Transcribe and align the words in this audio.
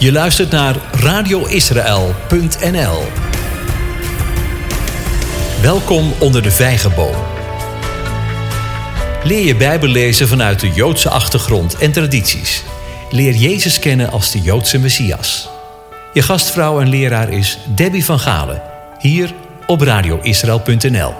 Je 0.00 0.12
luistert 0.12 0.50
naar 0.50 0.76
radioisrael.nl. 0.92 3.02
Welkom 5.62 6.12
onder 6.20 6.42
de 6.42 6.50
vijgenboom. 6.50 7.14
Leer 9.24 9.46
je 9.46 9.56
Bijbel 9.56 9.88
lezen 9.88 10.28
vanuit 10.28 10.60
de 10.60 10.68
Joodse 10.68 11.08
achtergrond 11.08 11.78
en 11.78 11.92
tradities. 11.92 12.64
Leer 13.10 13.34
Jezus 13.34 13.78
kennen 13.78 14.10
als 14.10 14.32
de 14.32 14.40
Joodse 14.40 14.78
Messias. 14.78 15.48
Je 16.12 16.22
gastvrouw 16.22 16.80
en 16.80 16.88
leraar 16.88 17.32
is 17.32 17.58
Debbie 17.74 18.04
van 18.04 18.18
Galen, 18.18 18.62
hier 18.98 19.34
op 19.66 19.80
radioisrael.nl. 19.80 21.14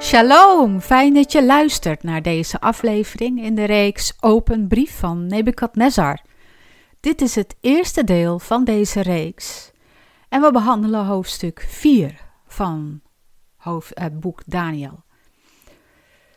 Shalom, 0.00 0.80
fijn 0.80 1.14
dat 1.14 1.32
je 1.32 1.44
luistert 1.44 2.02
naar 2.02 2.22
deze 2.22 2.60
aflevering 2.60 3.44
in 3.44 3.54
de 3.54 3.64
reeks 3.64 4.12
Open 4.20 4.68
Brief 4.68 4.98
van 4.98 5.26
Nebukadnezar. 5.26 6.25
Dit 7.06 7.20
is 7.20 7.34
het 7.34 7.56
eerste 7.60 8.04
deel 8.04 8.38
van 8.38 8.64
deze 8.64 9.00
reeks 9.00 9.70
en 10.28 10.40
we 10.40 10.50
behandelen 10.50 11.04
hoofdstuk 11.04 11.66
4 11.68 12.20
van 12.46 13.00
het 13.56 13.92
eh, 13.92 14.06
boek 14.12 14.42
Daniel. 14.46 15.04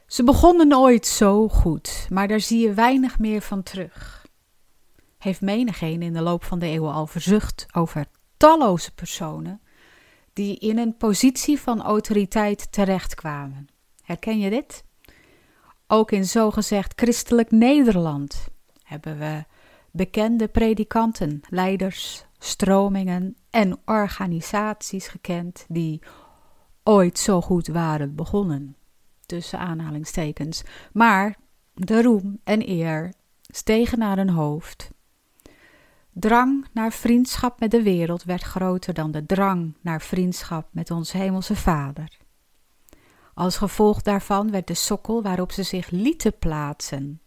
Ze 0.07 0.23
begonnen 0.23 0.77
ooit 0.77 1.05
zo 1.05 1.47
goed, 1.47 2.07
maar 2.09 2.27
daar 2.27 2.39
zie 2.39 2.59
je 2.59 2.73
weinig 2.73 3.19
meer 3.19 3.41
van 3.41 3.63
terug. 3.63 4.25
Heeft 5.17 5.41
menigeen 5.41 6.01
in 6.01 6.13
de 6.13 6.21
loop 6.21 6.43
van 6.43 6.59
de 6.59 6.65
eeuwen 6.65 6.93
al 6.93 7.07
verzucht 7.07 7.65
over 7.71 8.05
talloze 8.37 8.93
personen 8.93 9.61
die 10.33 10.57
in 10.57 10.77
een 10.77 10.97
positie 10.97 11.59
van 11.59 11.81
autoriteit 11.81 12.71
terechtkwamen. 12.71 13.67
Herken 14.03 14.39
je 14.39 14.49
dit? 14.49 14.83
Ook 15.87 16.11
in 16.11 16.25
zogezegd 16.25 16.93
christelijk 16.95 17.51
Nederland 17.51 18.47
hebben 18.83 19.19
we 19.19 19.43
bekende 19.91 20.47
predikanten, 20.47 21.41
leiders, 21.49 22.25
stromingen 22.37 23.35
en 23.49 23.79
organisaties 23.85 25.07
gekend 25.07 25.65
die 25.67 26.01
ooit 26.83 27.19
zo 27.19 27.41
goed 27.41 27.67
waren 27.67 28.15
begonnen. 28.15 28.75
Tussen 29.25 29.59
aanhalingstekens. 29.59 30.63
Maar 30.93 31.35
de 31.73 32.01
roem 32.01 32.39
en 32.43 32.69
eer 32.69 33.13
stegen 33.41 33.99
naar 33.99 34.17
hun 34.17 34.29
hoofd. 34.29 34.91
Drang 36.11 36.67
naar 36.73 36.91
vriendschap 36.91 37.59
met 37.59 37.71
de 37.71 37.83
wereld 37.83 38.23
werd 38.23 38.43
groter 38.43 38.93
dan 38.93 39.11
de 39.11 39.25
drang 39.25 39.75
naar 39.81 40.01
vriendschap 40.01 40.67
met 40.71 40.91
onze 40.91 41.17
Hemelse 41.17 41.55
Vader. 41.55 42.17
Als 43.33 43.57
gevolg 43.57 44.01
daarvan 44.01 44.51
werd 44.51 44.67
de 44.67 44.73
sokkel 44.73 45.21
waarop 45.21 45.51
ze 45.51 45.63
zich 45.63 45.89
lieten 45.89 46.37
plaatsen 46.37 47.21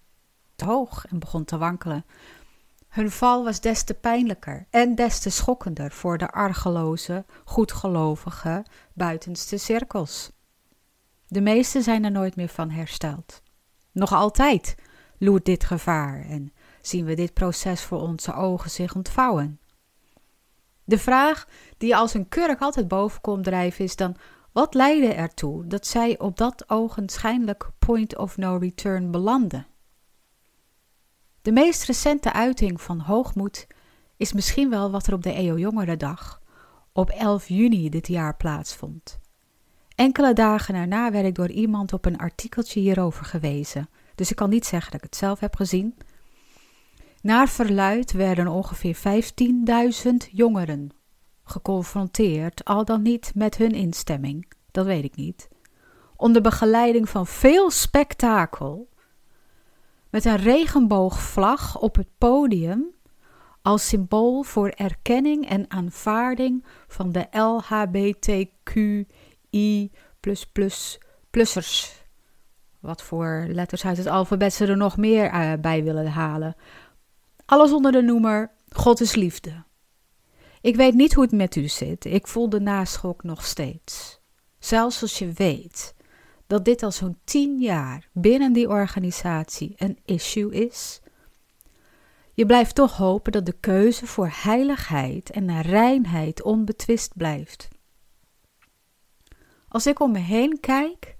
te 0.55 0.64
hoog 0.64 1.06
en 1.06 1.19
begon 1.19 1.45
te 1.45 1.58
wankelen. 1.58 2.05
Hun 2.93 3.11
val 3.11 3.45
was 3.45 3.61
des 3.61 3.83
te 3.83 3.95
pijnlijker 3.95 4.67
en 4.71 4.95
des 4.95 5.19
te 5.19 5.31
schokkender 5.31 5.93
voor 5.93 6.19
de 6.19 6.31
argeloze, 6.31 7.25
goedgelovige 7.45 8.65
buitenste 8.95 9.57
cirkels. 9.57 10.31
De 11.27 11.41
meesten 11.41 11.83
zijn 11.83 12.05
er 12.05 12.11
nooit 12.11 12.37
meer 12.37 12.48
van 12.48 12.70
hersteld. 12.70 13.43
Nog 13.93 14.13
altijd 14.13 14.75
loert 15.19 15.45
dit 15.45 15.65
gevaar 15.65 16.25
en 16.25 16.53
zien 16.81 17.05
we 17.05 17.15
dit 17.15 17.33
proces 17.33 17.83
voor 17.83 18.01
onze 18.01 18.35
ogen 18.35 18.70
zich 18.70 18.95
ontvouwen. 18.95 19.61
De 20.85 20.98
vraag 20.98 21.47
die 21.79 21.97
als 21.97 22.15
een 22.15 22.29
kurk 22.29 22.61
altijd 22.61 22.89
boven 22.89 23.20
komt 23.20 23.45
drijven 23.45 23.85
is 23.85 23.97
dan: 23.97 24.17
wat 24.53 24.75
leidde 24.75 25.13
ertoe 25.15 25.67
dat 25.67 25.87
zij 25.87 26.19
op 26.19 26.37
dat 26.37 26.70
ogenschijnlijk 26.70 27.70
point 27.79 28.17
of 28.19 28.37
no 28.37 28.57
return 28.57 29.11
belanden? 29.11 29.67
De 31.43 31.53
meest 31.53 31.85
recente 31.85 32.33
uiting 32.33 32.81
van 32.81 33.01
hoogmoed 33.01 33.67
is 34.17 34.33
misschien 34.33 34.71
wel 34.71 34.91
wat 34.91 35.07
er 35.07 35.15
op 35.15 35.23
de 35.23 35.39
Eeuw 35.39 35.97
Dag 35.97 36.41
op 36.93 37.11
11 37.11 37.48
juni 37.48 37.89
dit 37.89 38.09
jaar 38.09 38.37
plaatsvond. 38.37 39.19
Enkele 39.95 40.33
dagen 40.33 40.75
daarna 40.75 41.11
werd 41.11 41.27
ik 41.27 41.35
door 41.35 41.51
iemand 41.51 41.92
op 41.92 42.05
een 42.05 42.19
artikeltje 42.19 42.81
hierover 42.81 43.25
gewezen, 43.25 43.89
dus 44.14 44.31
ik 44.31 44.36
kan 44.36 44.51
niet 44.51 44.67
zeggen 44.67 44.91
dat 44.91 45.01
ik 45.01 45.07
het 45.07 45.17
zelf 45.17 45.41
heb 45.41 45.57
gezien. 45.57 45.95
Naar 47.23 47.48
verluid 47.48 48.13
werden 48.13 48.48
ongeveer 48.48 48.97
15.000 50.05 50.13
jongeren 50.31 50.91
geconfronteerd, 51.45 52.64
al 52.64 52.85
dan 52.85 53.02
niet 53.02 53.33
met 53.35 53.57
hun 53.57 53.73
instemming, 53.73 54.52
dat 54.70 54.86
weet 54.86 55.05
ik 55.05 55.17
niet, 55.17 55.48
onder 56.17 56.42
begeleiding 56.42 57.08
van 57.08 57.27
veel 57.27 57.70
spektakel 57.70 58.91
met 60.12 60.24
een 60.24 60.36
regenboogvlag 60.36 61.78
op 61.78 61.96
het 61.96 62.08
podium 62.18 62.95
als 63.62 63.89
symbool 63.89 64.42
voor 64.42 64.68
erkenning 64.68 65.48
en 65.48 65.70
aanvaarding 65.70 66.64
van 66.89 67.12
de 67.12 67.27
LHBTQI 67.30 69.11
plussers. 71.30 72.02
Wat 72.80 73.02
voor 73.02 73.45
letters 73.48 73.84
uit 73.84 73.96
het 73.96 74.06
alfabet 74.06 74.52
ze 74.52 74.67
er 74.67 74.77
nog 74.77 74.96
meer 74.96 75.30
eh, 75.30 75.52
bij 75.61 75.84
willen 75.84 76.06
halen. 76.06 76.56
Alles 77.45 77.72
onder 77.72 77.92
de 77.92 78.02
noemer 78.02 78.51
God 78.68 79.01
is 79.01 79.14
liefde. 79.14 79.64
Ik 80.61 80.77
weet 80.77 80.95
niet 80.95 81.14
hoe 81.14 81.24
het 81.24 81.33
met 81.33 81.56
u 81.56 81.68
zit. 81.68 82.05
Ik 82.05 82.27
voel 82.27 82.48
de 82.48 82.61
naschok 82.61 83.22
nog 83.22 83.45
steeds. 83.45 84.20
Zelfs 84.58 85.02
als 85.02 85.18
je 85.18 85.33
weet 85.33 85.95
dat 86.52 86.64
dit 86.64 86.83
al 86.83 86.90
zo'n 86.90 87.18
tien 87.24 87.58
jaar 87.58 88.08
binnen 88.13 88.52
die 88.52 88.68
organisatie 88.68 89.74
een 89.77 89.98
issue 90.05 90.67
is, 90.67 91.01
je 92.35 92.46
blijft 92.46 92.74
toch 92.74 92.96
hopen 92.96 93.33
dat 93.33 93.46
de 93.46 93.57
keuze 93.61 94.07
voor 94.07 94.29
heiligheid 94.33 95.30
en 95.30 95.63
reinheid 95.63 96.42
onbetwist 96.42 97.17
blijft. 97.17 97.68
Als 99.68 99.86
ik 99.86 100.01
om 100.01 100.13
me 100.13 100.18
heen 100.18 100.61
kijk 100.61 101.17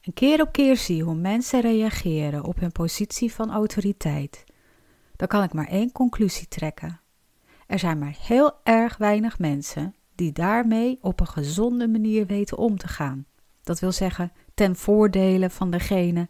en 0.00 0.12
keer 0.12 0.40
op 0.40 0.52
keer 0.52 0.76
zie 0.76 1.02
hoe 1.02 1.14
mensen 1.14 1.60
reageren 1.60 2.44
op 2.44 2.60
hun 2.60 2.72
positie 2.72 3.32
van 3.32 3.50
autoriteit, 3.50 4.44
dan 5.16 5.28
kan 5.28 5.42
ik 5.42 5.52
maar 5.52 5.68
één 5.68 5.92
conclusie 5.92 6.48
trekken. 6.48 7.00
Er 7.66 7.78
zijn 7.78 7.98
maar 7.98 8.16
heel 8.20 8.52
erg 8.62 8.96
weinig 8.96 9.38
mensen 9.38 9.94
die 10.14 10.32
daarmee 10.32 10.98
op 11.00 11.20
een 11.20 11.26
gezonde 11.26 11.88
manier 11.88 12.26
weten 12.26 12.58
om 12.58 12.76
te 12.76 12.88
gaan. 12.88 13.26
Dat 13.62 13.80
wil 13.80 13.92
zeggen, 13.92 14.32
ten 14.58 14.76
voordele 14.76 15.50
van 15.50 15.70
degene 15.70 16.28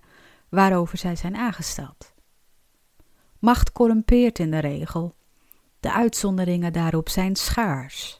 waarover 0.48 0.98
zij 0.98 1.16
zijn 1.16 1.36
aangesteld. 1.36 2.14
Macht 3.38 3.72
corrumpeert 3.72 4.38
in 4.38 4.50
de 4.50 4.58
regel. 4.58 5.14
De 5.80 5.92
uitzonderingen 5.92 6.72
daarop 6.72 7.08
zijn 7.08 7.36
schaars. 7.36 8.18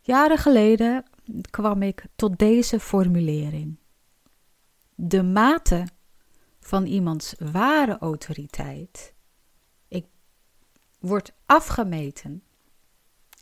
Jaren 0.00 0.38
geleden 0.38 1.04
kwam 1.50 1.82
ik 1.82 2.04
tot 2.16 2.38
deze 2.38 2.80
formulering. 2.80 3.78
De 4.94 5.22
mate 5.22 5.86
van 6.60 6.86
iemands 6.86 7.34
ware 7.38 7.98
autoriteit 7.98 9.14
ik, 9.88 10.06
wordt 10.98 11.32
afgemeten 11.46 12.42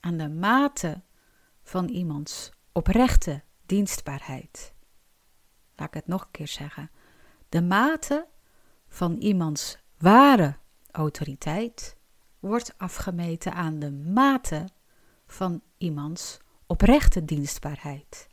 aan 0.00 0.16
de 0.16 0.28
mate 0.28 1.02
van 1.62 1.88
iemands 1.88 2.50
oprechte 2.72 3.42
dienstbaarheid. 3.66 4.78
Laat 5.80 5.88
ik 5.88 5.94
het 5.94 6.06
nog 6.06 6.22
een 6.22 6.30
keer 6.30 6.48
zeggen. 6.48 6.90
De 7.48 7.62
mate 7.62 8.26
van 8.88 9.16
iemands 9.16 9.78
ware 9.98 10.56
autoriteit 10.90 11.96
wordt 12.38 12.78
afgemeten 12.78 13.52
aan 13.52 13.78
de 13.78 13.90
mate 13.90 14.68
van 15.26 15.62
iemands 15.78 16.38
oprechte 16.66 17.24
dienstbaarheid. 17.24 18.28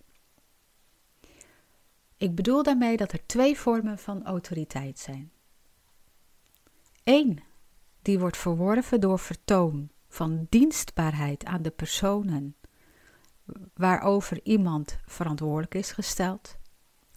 Ik 2.18 2.35
bedoel 2.35 2.63
daarmee 2.63 2.97
dat 2.97 3.12
er 3.12 3.25
twee 3.25 3.58
vormen 3.58 3.97
van 3.97 4.25
autoriteit 4.25 5.00
zijn. 5.00 5.31
Eén, 7.03 7.44
die 8.02 8.19
wordt 8.19 8.38
verworven 8.38 9.00
door 9.00 9.19
vertoon 9.19 9.90
van 10.08 10.47
dienstbaarheid 10.50 11.46
aan 11.46 11.61
de 11.61 11.72
personen 11.72 12.55
waarover 13.73 14.40
iemand 14.43 15.00
verantwoordelijk 15.05 15.76
is 15.76 15.91
gesteld. 15.91 16.58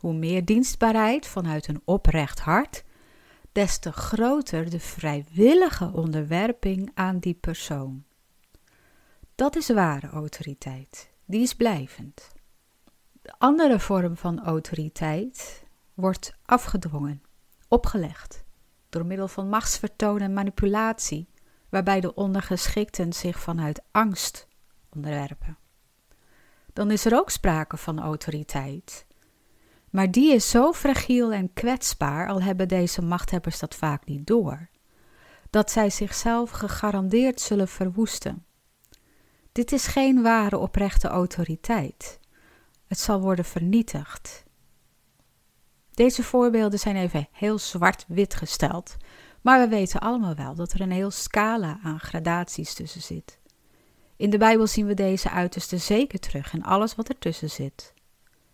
Hoe 0.00 0.14
meer 0.14 0.44
dienstbaarheid 0.44 1.26
vanuit 1.26 1.68
een 1.68 1.82
oprecht 1.84 2.40
hart, 2.40 2.84
des 3.52 3.78
te 3.78 3.92
groter 3.92 4.70
de 4.70 4.80
vrijwillige 4.80 5.90
onderwerping 5.92 6.90
aan 6.94 7.18
die 7.18 7.34
persoon. 7.34 8.04
Dat 9.34 9.56
is 9.56 9.68
ware 9.68 10.08
autoriteit, 10.08 11.10
die 11.24 11.40
is 11.40 11.54
blijvend. 11.54 12.28
De 13.22 13.34
andere 13.38 13.80
vorm 13.80 14.16
van 14.16 14.44
autoriteit 14.44 15.64
wordt 15.94 16.36
afgedwongen, 16.44 17.22
opgelegd, 17.68 18.44
door 18.88 19.06
middel 19.06 19.28
van 19.28 19.48
machtsvertoon 19.48 20.20
en 20.20 20.32
manipulatie, 20.32 21.28
waarbij 21.68 22.00
de 22.00 22.14
ondergeschikten 22.14 23.12
zich 23.12 23.40
vanuit 23.40 23.82
angst 23.90 24.48
onderwerpen. 24.90 25.58
Dan 26.72 26.90
is 26.90 27.04
er 27.04 27.18
ook 27.18 27.30
sprake 27.30 27.76
van 27.76 28.00
autoriteit, 28.00 29.06
maar 29.90 30.10
die 30.10 30.34
is 30.34 30.50
zo 30.50 30.72
fragiel 30.72 31.32
en 31.32 31.52
kwetsbaar, 31.52 32.28
al 32.28 32.42
hebben 32.42 32.68
deze 32.68 33.02
machthebbers 33.02 33.58
dat 33.58 33.74
vaak 33.74 34.06
niet 34.06 34.26
door, 34.26 34.68
dat 35.50 35.70
zij 35.70 35.90
zichzelf 35.90 36.50
gegarandeerd 36.50 37.40
zullen 37.40 37.68
verwoesten. 37.68 38.44
Dit 39.52 39.72
is 39.72 39.86
geen 39.86 40.22
ware 40.22 40.58
oprechte 40.58 41.08
autoriteit. 41.08 42.18
Het 42.86 42.98
zal 42.98 43.20
worden 43.20 43.44
vernietigd. 43.44 44.44
Deze 45.90 46.22
voorbeelden 46.22 46.78
zijn 46.78 46.96
even 46.96 47.28
heel 47.32 47.58
zwart-wit 47.58 48.34
gesteld, 48.34 48.96
maar 49.40 49.60
we 49.60 49.68
weten 49.68 50.00
allemaal 50.00 50.34
wel 50.34 50.54
dat 50.54 50.72
er 50.72 50.80
een 50.80 50.90
heel 50.90 51.10
scala 51.10 51.78
aan 51.82 52.00
gradaties 52.00 52.74
tussen 52.74 53.02
zit. 53.02 53.38
In 54.16 54.30
de 54.30 54.38
Bijbel 54.38 54.66
zien 54.66 54.86
we 54.86 54.94
deze 54.94 55.30
uiterste 55.30 55.78
zeker 55.78 56.18
terug 56.18 56.52
in 56.52 56.64
alles 56.64 56.94
wat 56.94 57.08
ertussen 57.08 57.50
zit. 57.50 57.94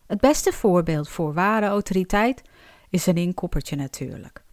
Het 0.06 0.20
beste 0.20 0.52
voorbeeld 0.52 1.08
voor 1.08 1.34
ware 1.34 1.66
autoriteit 1.66 2.42
is 2.90 3.06
een 3.06 3.16
inkoppertje 3.16 3.76
natuurlijk. 3.76 4.44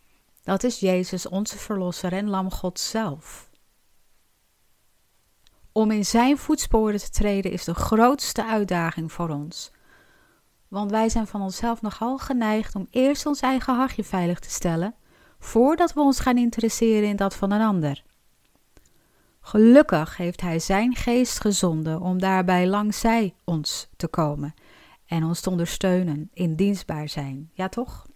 Dat 0.43 0.63
is 0.63 0.79
Jezus, 0.79 1.27
onze 1.27 1.57
Verlosser 1.57 2.13
en 2.13 2.29
Lam 2.29 2.51
God 2.51 2.79
zelf. 2.79 3.49
Om 5.71 5.91
in 5.91 6.05
Zijn 6.05 6.37
voetsporen 6.37 6.99
te 6.99 7.09
treden 7.09 7.51
is 7.51 7.63
de 7.63 7.73
grootste 7.73 8.45
uitdaging 8.45 9.11
voor 9.11 9.29
ons. 9.29 9.71
Want 10.67 10.91
wij 10.91 11.09
zijn 11.09 11.27
van 11.27 11.41
onszelf 11.41 11.81
nogal 11.81 12.17
geneigd 12.17 12.75
om 12.75 12.87
eerst 12.89 13.25
ons 13.25 13.39
eigen 13.39 13.75
hachje 13.75 14.03
veilig 14.03 14.39
te 14.39 14.49
stellen, 14.49 14.95
voordat 15.39 15.93
we 15.93 15.99
ons 15.99 16.19
gaan 16.19 16.37
interesseren 16.37 17.09
in 17.09 17.15
dat 17.15 17.35
van 17.35 17.51
een 17.51 17.61
ander. 17.61 18.03
Gelukkig 19.41 20.17
heeft 20.17 20.41
Hij 20.41 20.59
Zijn 20.59 20.95
geest 20.95 21.39
gezonden 21.39 22.01
om 22.01 22.19
daarbij 22.19 22.67
langzij 22.67 23.35
ons 23.43 23.89
te 23.95 24.07
komen 24.07 24.53
en 25.13 25.23
ons 25.23 25.41
te 25.41 25.49
ondersteunen 25.49 26.29
in 26.33 26.55
dienstbaar 26.55 27.09
zijn, 27.09 27.49
ja 27.53 27.69
toch? 27.69 28.07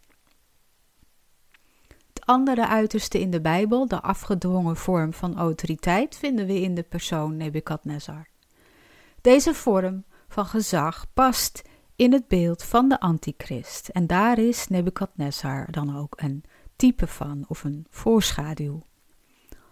Het 1.87 2.25
andere 2.25 2.67
uiterste 2.67 3.19
in 3.19 3.31
de 3.31 3.41
Bijbel, 3.41 3.87
de 3.87 4.01
afgedwongen 4.01 4.75
vorm 4.77 5.13
van 5.13 5.37
autoriteit, 5.37 6.17
vinden 6.17 6.45
we 6.45 6.61
in 6.61 6.75
de 6.75 6.83
persoon 6.83 7.37
Nebukadnezar. 7.37 8.27
Deze 9.21 9.53
vorm 9.53 10.03
van 10.27 10.45
gezag 10.45 11.05
past 11.13 11.61
in 11.95 12.13
het 12.13 12.27
beeld 12.27 12.63
van 12.63 12.89
de 12.89 12.99
antichrist 12.99 13.87
en 13.87 14.07
daar 14.07 14.39
is 14.39 14.67
Nebukadnezar 14.67 15.71
dan 15.71 15.97
ook 15.97 16.13
een 16.21 16.43
type 16.75 17.07
van 17.07 17.45
of 17.47 17.63
een 17.63 17.85
voorschaduw. 17.89 18.81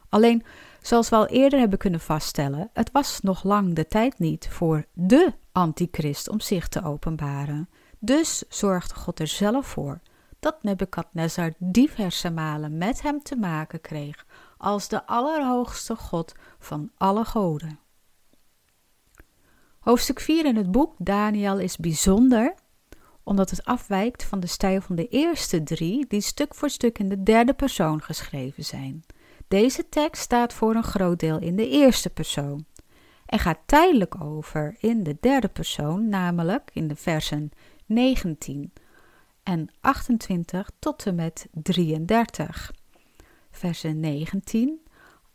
Alleen, 0.10 0.44
zoals 0.82 1.10
we 1.10 1.16
al 1.16 1.28
eerder 1.28 1.60
hebben 1.60 1.78
kunnen 1.78 2.00
vaststellen, 2.00 2.70
het 2.74 2.92
was 2.92 3.20
nog 3.22 3.44
lang 3.44 3.76
de 3.76 3.88
tijd 3.88 4.20
niet 4.20 4.48
voor 4.50 4.86
de 4.94 5.34
antichrist 5.56 6.30
om 6.30 6.40
zich 6.40 6.68
te 6.68 6.84
openbaren. 6.84 7.70
Dus 8.00 8.44
zorgde 8.50 8.96
God 8.96 9.20
er 9.20 9.28
zelf 9.28 9.68
voor 9.68 10.00
dat 10.40 10.64
Nebukadnezar 10.64 11.54
diverse 11.58 12.30
malen 12.30 12.78
met 12.78 13.02
hem 13.02 13.24
te 13.24 13.36
maken 13.36 13.82
kreeg 13.82 14.26
als 14.58 14.88
de 14.88 15.06
allerhoogste 15.08 15.96
God 15.96 16.34
van 16.60 16.92
alle 16.98 17.26
goden. 17.26 17.80
Hoofdstuk 19.80 20.20
4 20.20 20.46
in 20.46 20.56
het 20.56 20.72
boek 20.72 20.94
Daniel 20.98 21.60
is 21.60 21.78
bijzonder 21.78 22.56
omdat 23.24 23.50
het 23.50 23.66
afwijkt 23.66 24.24
van 24.24 24.40
de 24.40 24.48
stijl 24.48 24.82
van 24.82 24.96
de 24.96 25.08
eerste 25.08 25.64
drie, 25.64 26.06
die 26.08 26.22
stuk 26.22 26.56
voor 26.56 26.70
stuk 26.70 27.00
in 27.00 27.10
de 27.10 27.24
derde 27.24 27.54
persoon 27.54 28.02
geschreven 28.02 28.66
zijn. 28.66 29.06
Deze 29.48 29.90
tekst 29.90 30.22
staat 30.22 30.54
voor 30.54 30.76
een 30.76 30.84
groot 30.84 31.20
deel 31.20 31.40
in 31.40 31.56
de 31.56 31.70
eerste 31.70 32.10
persoon 32.10 32.66
en 33.26 33.40
gaat 33.40 33.60
tijdelijk 33.66 34.22
over 34.24 34.76
in 34.80 35.04
de 35.04 35.18
derde 35.20 35.48
persoon, 35.48 36.10
namelijk 36.10 36.70
in 36.74 36.88
de 36.88 36.96
versen 36.96 37.52
19 37.86 38.74
en 39.44 39.70
28 39.82 40.70
tot 40.80 41.06
en 41.06 41.16
met 41.16 41.48
33. 41.52 42.74
Versen 43.52 44.00
19 44.00 44.80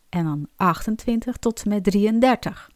en 0.09 0.25
dan 0.25 0.49
28 0.57 1.37
tot 1.37 1.63
en 1.63 1.69
met 1.69 1.85
33. 1.85 2.71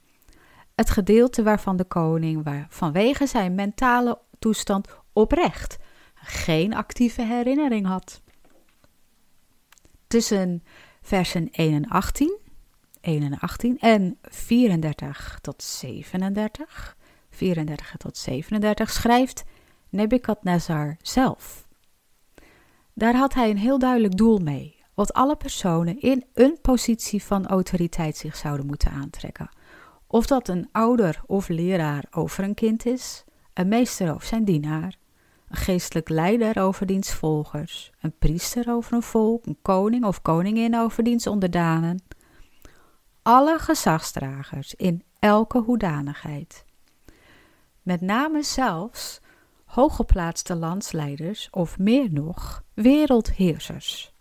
Het 0.74 0.90
gedeelte 0.90 1.42
waarvan 1.42 1.76
de 1.76 1.84
koning 1.84 2.66
vanwege 2.68 3.26
zijn 3.26 3.54
mentale 3.54 4.18
toestand 4.38 4.88
oprecht 5.12 5.76
geen 6.14 6.74
actieve 6.74 7.22
herinnering 7.22 7.86
had. 7.86 8.22
Tussen 10.06 10.62
versen 11.02 11.50
1 11.50 11.74
en 11.74 11.88
18, 11.88 12.38
1 13.04 13.22
en 13.22 13.38
18 13.38 13.78
en 13.78 14.18
34 14.22 15.38
tot 15.40 15.62
37, 15.62 16.96
34 17.30 17.94
tot 17.96 18.16
37 18.16 18.90
schrijft 18.90 19.44
Nebukadnezar 19.88 20.96
zelf. 21.02 21.66
Daar 22.92 23.14
had 23.14 23.34
hij 23.34 23.50
een 23.50 23.58
heel 23.58 23.78
duidelijk 23.78 24.16
doel 24.16 24.38
mee, 24.38 24.76
wat 24.94 25.12
alle 25.12 25.36
personen 25.36 26.00
in 26.00 26.24
een 26.34 26.58
positie 26.62 27.22
van 27.22 27.46
autoriteit 27.46 28.16
zich 28.16 28.36
zouden 28.36 28.66
moeten 28.66 28.90
aantrekken. 28.90 29.48
Of 30.06 30.26
dat 30.26 30.48
een 30.48 30.68
ouder 30.72 31.22
of 31.26 31.48
leraar 31.48 32.04
over 32.10 32.44
een 32.44 32.54
kind 32.54 32.86
is, 32.86 33.24
een 33.54 33.68
meester 33.68 34.14
over 34.14 34.26
zijn 34.26 34.44
dienaar, 34.44 34.96
een 35.48 35.56
geestelijk 35.56 36.08
leider 36.08 36.62
over 36.62 36.86
diens 36.86 37.12
volgers, 37.12 37.92
een 38.00 38.18
priester 38.18 38.70
over 38.70 38.92
een 38.92 39.02
volk, 39.02 39.46
een 39.46 39.58
koning 39.62 40.04
of 40.04 40.22
koningin 40.22 40.76
over 40.76 41.02
diens 41.02 41.26
onderdanen. 41.26 42.02
Alle 43.26 43.58
gezagsdragers 43.58 44.74
in 44.74 45.02
elke 45.18 45.58
hoedanigheid. 45.58 46.64
Met 47.82 48.00
name 48.00 48.42
zelfs 48.42 49.20
hooggeplaatste 49.64 50.54
landsleiders 50.54 51.50
of 51.50 51.78
meer 51.78 52.12
nog 52.12 52.64
wereldheersers. 52.74 54.12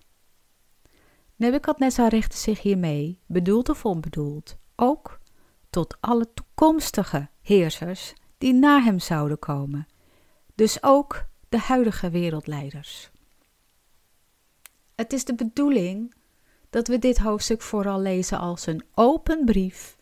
Nebukadnezar 1.36 2.10
richtte 2.10 2.38
zich 2.38 2.62
hiermee, 2.62 3.20
bedoeld 3.26 3.70
of 3.70 3.86
onbedoeld, 3.86 4.58
ook 4.76 5.20
tot 5.70 5.98
alle 6.00 6.34
toekomstige 6.34 7.30
heersers 7.42 8.14
die 8.38 8.54
na 8.54 8.82
hem 8.82 9.00
zouden 9.00 9.40
komen, 9.40 9.88
dus 10.56 10.84
ook 10.84 11.26
de 11.50 11.60
huidige 11.60 12.10
wereldleiders. 12.10 13.12
Het 14.96 15.14
is 15.14 15.26
de 15.26 15.36
bedoeling 15.36 16.14
dat 16.74 16.88
we 16.88 17.00
dit 17.00 17.18
hoofdstuk 17.18 17.62
vooral 17.62 18.00
lezen 18.00 18.40
als 18.40 18.66
een 18.66 18.84
open 18.94 19.46
brief 19.46 19.96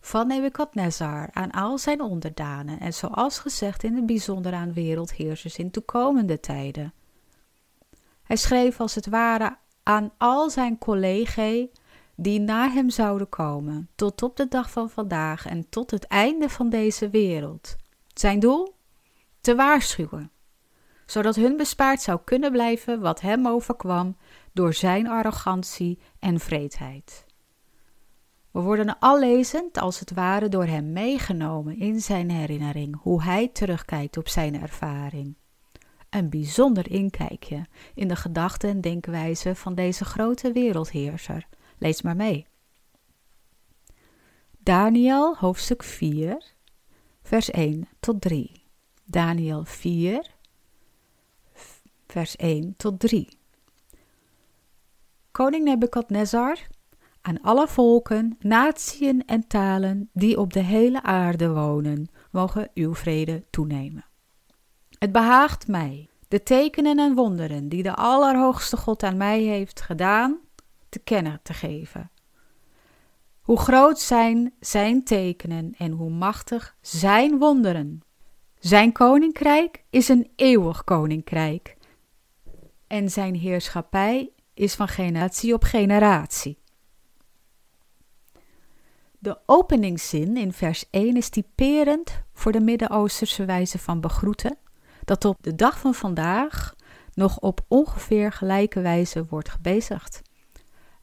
van 0.00 0.26
Nebukadnezar 0.26 1.28
aan 1.32 1.50
al 1.50 1.78
zijn 1.78 2.00
onderdanen 2.00 2.80
en 2.80 2.94
zoals 2.94 3.38
gezegd 3.38 3.82
in 3.82 3.94
het 3.94 4.06
bijzonder 4.06 4.52
aan 4.52 4.72
wereldheersers 4.72 5.58
in 5.58 5.70
toekomende 5.70 6.40
tijden. 6.40 6.92
Hij 8.22 8.36
schreef 8.36 8.80
als 8.80 8.94
het 8.94 9.06
ware 9.06 9.56
aan 9.82 10.12
al 10.18 10.50
zijn 10.50 10.78
collega's 10.78 11.66
die 12.14 12.40
na 12.40 12.70
hem 12.70 12.90
zouden 12.90 13.28
komen, 13.28 13.88
tot 13.94 14.22
op 14.22 14.36
de 14.36 14.48
dag 14.48 14.70
van 14.70 14.90
vandaag 14.90 15.46
en 15.46 15.68
tot 15.68 15.90
het 15.90 16.06
einde 16.06 16.48
van 16.48 16.68
deze 16.68 17.10
wereld. 17.10 17.76
Zijn 18.14 18.40
doel? 18.40 18.74
Te 19.40 19.54
waarschuwen, 19.54 20.30
zodat 21.06 21.34
hun 21.34 21.56
bespaard 21.56 22.00
zou 22.00 22.20
kunnen 22.24 22.52
blijven 22.52 23.00
wat 23.00 23.20
hem 23.20 23.46
overkwam 23.46 24.16
door 24.52 24.74
zijn 24.74 25.08
arrogantie 25.08 25.98
en 26.18 26.40
vreedheid. 26.40 27.26
We 28.50 28.60
worden 28.60 28.98
allezend 28.98 29.78
als 29.78 29.98
het 29.98 30.12
ware 30.12 30.48
door 30.48 30.64
hem 30.64 30.92
meegenomen 30.92 31.78
in 31.78 32.00
zijn 32.00 32.30
herinnering, 32.30 32.96
hoe 33.00 33.22
hij 33.22 33.48
terugkijkt 33.48 34.16
op 34.16 34.28
zijn 34.28 34.60
ervaring. 34.60 35.36
Een 36.10 36.30
bijzonder 36.30 36.90
inkijkje 36.90 37.66
in 37.94 38.08
de 38.08 38.16
gedachten 38.16 38.70
en 38.70 38.80
denkwijze 38.80 39.54
van 39.54 39.74
deze 39.74 40.04
grote 40.04 40.52
wereldheerser. 40.52 41.46
Lees 41.78 42.02
maar 42.02 42.16
mee. 42.16 42.46
Daniel 44.58 45.36
hoofdstuk 45.36 45.82
4, 45.82 46.54
vers 47.22 47.50
1 47.50 47.88
tot 48.00 48.20
3. 48.20 48.62
Daniel 49.04 49.64
4, 49.64 50.30
vers 52.06 52.36
1 52.36 52.74
tot 52.76 53.00
3. 53.00 53.40
Koning 55.32 55.64
Nebukadnezar 55.64 56.58
aan 57.20 57.40
alle 57.40 57.68
volken, 57.68 58.36
natieën 58.40 59.24
en 59.26 59.46
talen 59.46 60.10
die 60.12 60.38
op 60.38 60.52
de 60.52 60.60
hele 60.60 61.02
aarde 61.02 61.48
wonen, 61.48 62.08
mogen 62.30 62.70
uw 62.74 62.94
vrede 62.94 63.44
toenemen. 63.50 64.04
Het 64.98 65.12
behaagt 65.12 65.68
mij, 65.68 66.08
de 66.28 66.42
tekenen 66.42 66.98
en 66.98 67.14
wonderen 67.14 67.68
die 67.68 67.82
de 67.82 67.94
Allerhoogste 67.94 68.76
God 68.76 69.02
aan 69.02 69.16
mij 69.16 69.40
heeft 69.40 69.80
gedaan, 69.80 70.38
te 70.88 70.98
kennen 70.98 71.40
te 71.42 71.52
geven. 71.52 72.10
Hoe 73.40 73.58
groot 73.58 73.98
zijn 73.98 74.52
zijn 74.60 75.04
tekenen 75.04 75.74
en 75.78 75.92
hoe 75.92 76.10
machtig 76.10 76.76
zijn 76.80 77.38
wonderen. 77.38 78.00
Zijn 78.58 78.92
koninkrijk 78.92 79.84
is 79.90 80.08
een 80.08 80.30
eeuwig 80.36 80.84
koninkrijk 80.84 81.76
en 82.86 83.10
zijn 83.10 83.34
heerschappij 83.34 84.32
is 84.54 84.74
van 84.74 84.88
generatie 84.88 85.54
op 85.54 85.64
generatie. 85.64 86.58
De 89.18 89.38
openingszin 89.46 90.36
in 90.36 90.52
vers 90.52 90.84
1 90.90 91.16
is 91.16 91.28
typerend 91.28 92.22
voor 92.32 92.52
de 92.52 92.60
Midden-Oosterse 92.60 93.44
wijze 93.44 93.78
van 93.78 94.00
begroeten, 94.00 94.56
dat 95.04 95.24
op 95.24 95.36
de 95.40 95.54
dag 95.54 95.78
van 95.78 95.94
vandaag 95.94 96.74
nog 97.14 97.38
op 97.38 97.60
ongeveer 97.68 98.32
gelijke 98.32 98.80
wijze 98.80 99.26
wordt 99.28 99.48
gebezigd. 99.48 100.22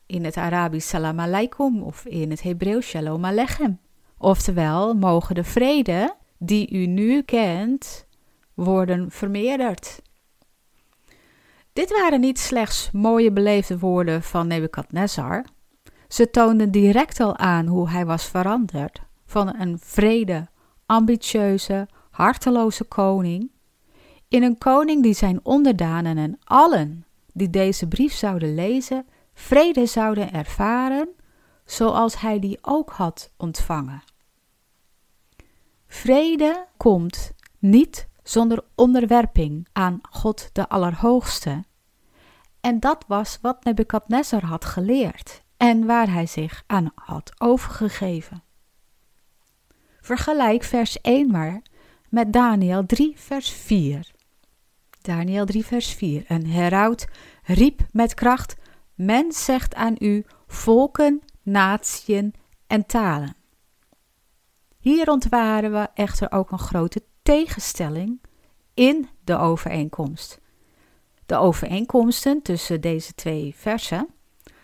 in 0.06 0.25
het 0.25 0.38
Arabisch 0.38 0.88
salam 0.88 1.20
alaikum 1.20 1.82
of 1.84 2.06
in 2.06 2.29
het 2.29 2.41
Hebreeuws 2.41 2.88
shalom 2.88 3.25
alechem. 3.25 3.79
Oftewel, 4.18 4.94
mogen 4.94 5.36
de 5.36 5.44
vrede 5.44 6.15
die 6.38 6.72
u 6.72 6.86
nu 6.86 7.22
kent 7.22 8.06
worden 8.53 9.12
vermeerderd. 9.12 10.01
Dit 11.80 11.92
waren 11.92 12.20
niet 12.20 12.40
slechts 12.40 12.90
mooie 12.92 13.32
beleefde 13.32 13.80
woorden 13.80 14.24
van 14.24 14.48
Nebukadnezar. 14.48 15.46
Ze 16.08 16.30
toonden 16.30 16.72
direct 16.72 17.20
al 17.20 17.38
aan 17.38 17.66
hoe 17.68 17.90
hij 17.90 18.06
was 18.06 18.26
veranderd 18.26 19.02
van 19.26 19.56
een 19.60 19.80
vrede, 19.82 20.48
ambitieuze, 20.86 21.88
harteloze 22.10 22.84
koning 22.84 23.52
in 24.28 24.44
een 24.44 24.58
koning 24.58 25.04
die 25.04 25.14
zijn 25.14 25.40
onderdanen 25.44 26.18
en 26.18 26.40
allen 26.44 27.06
die 27.34 27.50
deze 27.50 27.88
brief 27.88 28.14
zouden 28.14 28.56
lezen, 28.56 29.06
vrede 29.34 29.86
zouden 29.86 30.34
ervaren, 30.34 31.10
zoals 31.66 32.20
hij 32.20 32.40
die 32.40 32.58
ook 32.62 32.90
had 32.90 33.32
ontvangen. 33.38 34.04
Vrede 35.88 36.66
komt 36.78 37.32
niet 37.60 38.08
zonder 38.24 38.64
onderwerping 38.76 39.68
aan 39.74 40.00
God 40.10 40.50
de 40.54 40.70
Allerhoogste. 40.70 41.68
En 42.62 42.80
dat 42.80 43.06
was 43.08 43.38
wat 43.42 43.63
Nebukadnezar 43.63 44.44
had 44.46 44.66
geleerd 44.66 45.44
en 45.58 45.86
waar 45.86 46.12
hij 46.12 46.25
zich 46.25 46.63
aan 46.68 46.92
had 46.96 47.42
overgegeven. 47.42 48.44
Vergelijk 50.01 50.63
vers 50.63 51.01
1 51.01 51.32
maar 51.32 51.62
met 52.10 52.34
Daniel 52.34 52.86
3, 52.86 53.13
vers 53.18 53.51
4. 53.51 54.12
Daniel 55.01 55.46
3, 55.46 55.66
vers 55.66 55.94
4. 55.94 56.24
Een 56.28 56.48
heraut 56.48 57.08
riep 57.44 57.86
met 57.92 58.13
kracht: 58.13 58.56
Men 58.94 59.32
zegt 59.32 59.75
aan 59.75 59.96
u 60.00 60.25
volken, 60.48 61.22
natieën 61.42 62.34
en 62.68 62.86
talen. 62.86 63.36
Hier 64.80 65.10
ontwaren 65.10 65.72
we 65.72 65.88
echter 65.94 66.32
ook 66.32 66.51
een 66.51 66.60
grote 66.60 67.04
tegenstelling 67.22 68.22
in 68.74 69.10
de 69.24 69.38
overeenkomst. 69.38 70.39
De 71.30 71.38
overeenkomsten 71.38 72.42
tussen 72.42 72.82
deze 72.82 73.14
twee 73.14 73.56
versen 73.56 74.08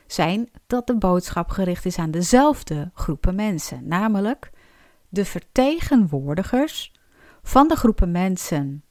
zijn 0.08 0.50
dat 0.68 0.88
de 0.88 0.98
boodschap 0.98 1.50
gericht 1.50 1.86
is 1.86 1.98
aan 1.98 2.12
dezelfde 2.12 2.92
groepen 2.94 3.36
mensen, 3.36 3.88
namelijk 3.88 4.50
de 5.10 5.26
vertegenwoordigers 5.26 6.92
van 7.44 7.68
de 7.68 7.76
groepen 7.76 8.12
mensen 8.12 8.84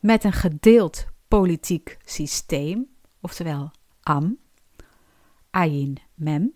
met 0.00 0.24
een 0.24 0.32
gedeeld 0.32 1.06
politiek 1.28 1.96
systeem, 2.04 2.88
oftewel 3.20 3.70
am, 4.02 4.38
ayin 5.50 5.96
mem, 6.14 6.52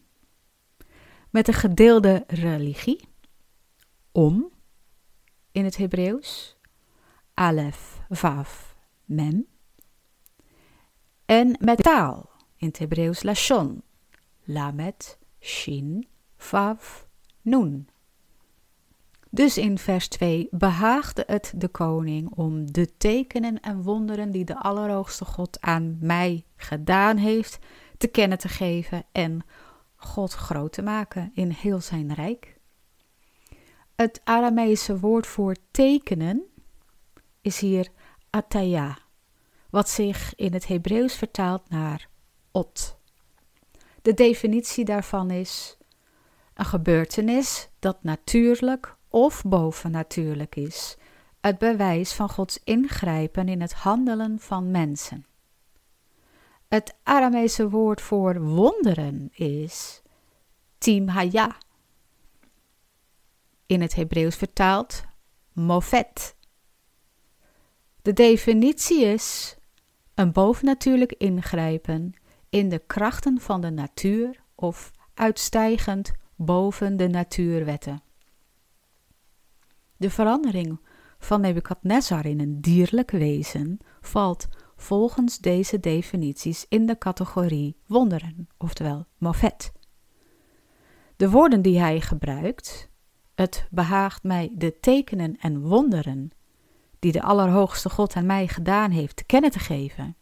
met 1.30 1.48
een 1.48 1.54
gedeelde 1.54 2.24
religie, 2.26 3.08
om 4.12 4.50
in 5.52 5.64
het 5.64 5.76
Hebreeuws, 5.76 6.56
alef, 7.34 8.00
vav, 8.08 8.62
mem, 9.04 9.49
en 11.30 11.56
met 11.60 11.82
taal 11.82 12.30
in 12.56 12.66
het 12.66 12.78
Hebreeuws 12.78 13.22
lashon, 13.22 13.82
lamet, 14.44 15.18
shin, 15.40 16.08
vav, 16.36 17.02
nun. 17.42 17.88
Dus 19.28 19.58
in 19.58 19.78
vers 19.78 20.08
2 20.08 20.48
behaagde 20.50 21.24
het 21.26 21.52
de 21.56 21.68
koning 21.68 22.30
om 22.30 22.72
de 22.72 22.96
tekenen 22.96 23.60
en 23.60 23.82
wonderen 23.82 24.30
die 24.30 24.44
de 24.44 24.58
Allerhoogste 24.58 25.24
God 25.24 25.60
aan 25.60 25.96
mij 26.00 26.44
gedaan 26.56 27.16
heeft, 27.16 27.58
te 27.96 28.06
kennen 28.06 28.38
te 28.38 28.48
geven 28.48 29.04
en 29.12 29.40
God 29.96 30.32
groot 30.32 30.72
te 30.72 30.82
maken 30.82 31.30
in 31.34 31.50
heel 31.50 31.80
zijn 31.80 32.14
rijk. 32.14 32.58
Het 33.94 34.20
Arameese 34.24 34.98
woord 34.98 35.26
voor 35.26 35.56
tekenen 35.70 36.42
is 37.40 37.60
hier 37.60 37.88
ataya, 38.30 38.98
wat 39.70 39.88
zich 39.88 40.34
in 40.34 40.52
het 40.52 40.66
Hebreeuws 40.66 41.14
vertaalt 41.14 41.68
naar 41.68 42.08
ot. 42.50 42.98
De 44.02 44.14
definitie 44.14 44.84
daarvan 44.84 45.30
is 45.30 45.76
een 46.54 46.64
gebeurtenis 46.64 47.68
dat 47.78 48.02
natuurlijk 48.02 48.96
of 49.08 49.42
bovennatuurlijk 49.42 50.56
is, 50.56 50.96
het 51.40 51.58
bewijs 51.58 52.12
van 52.12 52.28
Gods 52.28 52.60
ingrijpen 52.64 53.48
in 53.48 53.60
het 53.60 53.72
handelen 53.72 54.38
van 54.40 54.70
mensen. 54.70 55.26
Het 56.68 56.94
Aramese 57.02 57.68
woord 57.68 58.00
voor 58.00 58.40
wonderen 58.40 59.28
is 59.32 60.02
timhaya. 60.78 61.56
In 63.66 63.80
het 63.80 63.94
Hebreeuws 63.94 64.36
vertaald 64.36 65.02
mofet. 65.52 66.36
De 68.02 68.12
definitie 68.12 69.04
is 69.04 69.56
een 70.20 70.32
bovennatuurlijk 70.32 71.12
ingrijpen 71.12 72.12
in 72.48 72.68
de 72.68 72.78
krachten 72.78 73.40
van 73.40 73.60
de 73.60 73.70
natuur 73.70 74.42
of 74.54 74.90
uitstijgend 75.14 76.12
boven 76.36 76.96
de 76.96 77.08
natuurwetten. 77.08 78.02
De 79.96 80.10
verandering 80.10 80.80
van 81.18 81.40
Nebukadnezar 81.40 82.26
in 82.26 82.40
een 82.40 82.60
dierlijk 82.60 83.10
wezen 83.10 83.78
valt 84.00 84.48
volgens 84.76 85.38
deze 85.38 85.80
definities 85.80 86.66
in 86.68 86.86
de 86.86 86.98
categorie 86.98 87.76
wonderen, 87.86 88.48
oftewel 88.58 89.06
mofet. 89.18 89.72
De 91.16 91.30
woorden 91.30 91.62
die 91.62 91.78
hij 91.78 92.00
gebruikt, 92.00 92.90
het 93.34 93.66
behaagt 93.70 94.22
mij 94.22 94.52
de 94.54 94.80
tekenen 94.80 95.36
en 95.38 95.60
wonderen 95.60 96.30
die 97.00 97.12
de 97.12 97.22
Allerhoogste 97.22 97.90
God 97.90 98.14
aan 98.14 98.26
mij 98.26 98.48
gedaan 98.48 98.90
heeft 98.90 99.16
te 99.16 99.24
kennen 99.24 99.50
te 99.50 99.58
geven, 99.58 100.16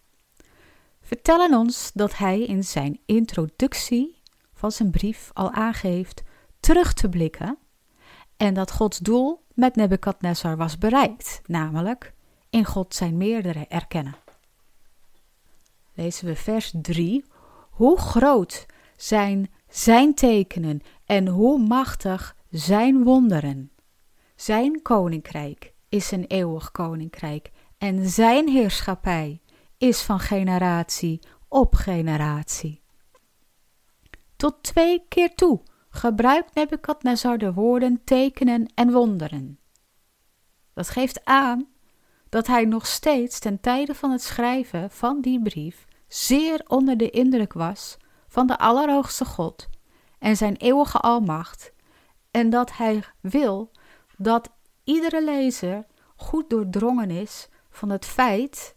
vertellen 1.01 1.55
ons 1.55 1.91
dat 1.95 2.17
hij 2.17 2.41
in 2.41 2.65
zijn 2.65 3.01
introductie 3.07 4.21
van 4.55 4.73
zijn 4.73 4.91
brief 4.91 5.31
al 5.33 5.51
aangeeft 5.51 6.23
terug 6.61 6.93
te 6.93 7.09
blikken 7.09 7.59
en 8.37 8.55
dat 8.55 8.73
Gods 8.73 8.99
doel 8.99 9.45
met 9.55 9.77
Nebukadnezar 9.77 10.57
was 10.57 10.79
bereikt, 10.79 11.41
namelijk 11.47 12.15
in 12.51 12.65
God 12.65 12.95
zijn 12.95 13.17
meerdere 13.17 13.67
erkennen. 13.67 14.17
Lezen 15.95 16.27
we 16.27 16.37
vers 16.37 16.73
3. 16.83 17.25
Hoe 17.71 17.99
groot 17.99 18.67
zijn 18.97 19.51
zijn 19.69 20.15
tekenen 20.15 20.81
en 21.05 21.29
hoe 21.29 21.59
machtig 21.59 22.37
zijn 22.51 23.05
wonderen. 23.05 23.71
Zijn 24.37 24.83
koninkrijk 24.83 25.73
is 25.89 26.11
een 26.11 26.25
eeuwig 26.25 26.71
koninkrijk 26.71 27.51
en 27.79 28.09
zijn 28.09 28.49
heerschappij 28.49 29.41
is 29.79 30.03
van 30.03 30.21
generatie 30.21 31.21
op 31.49 31.75
generatie. 31.75 32.83
Tot 34.37 34.63
twee 34.63 35.05
keer 35.09 35.35
toe 35.35 35.63
gebruikt 35.91 36.55
Nebukadnezar 36.55 37.39
de 37.39 37.53
woorden 37.53 38.05
tekenen 38.05 38.73
en 38.75 38.93
wonderen. 38.93 39.59
Dat 40.75 40.89
geeft 40.89 41.25
aan 41.25 41.69
dat 42.29 42.47
hij 42.47 42.65
nog 42.65 42.87
steeds 42.87 43.39
ten 43.39 43.61
tijde 43.61 43.95
van 43.95 44.11
het 44.11 44.23
schrijven 44.23 44.91
van 44.91 45.21
die 45.21 45.43
brief 45.43 45.87
zeer 46.09 46.65
onder 46.67 46.97
de 46.97 47.11
indruk 47.11 47.53
was 47.53 47.97
van 48.29 48.47
de 48.47 48.59
Allerhoogste 48.59 49.25
God 49.25 49.69
en 50.19 50.37
zijn 50.37 50.57
eeuwige 50.57 50.99
almacht, 50.99 51.73
en 52.31 52.51
dat 52.51 52.77
hij 52.77 53.05
wil 53.21 53.71
dat 54.17 54.51
iedere 54.89 55.25
lezer 55.25 55.87
goed 56.17 56.51
doordrongen 56.51 57.11
is 57.11 57.49
van 57.71 57.91
het 57.91 58.05
feit 58.05 58.75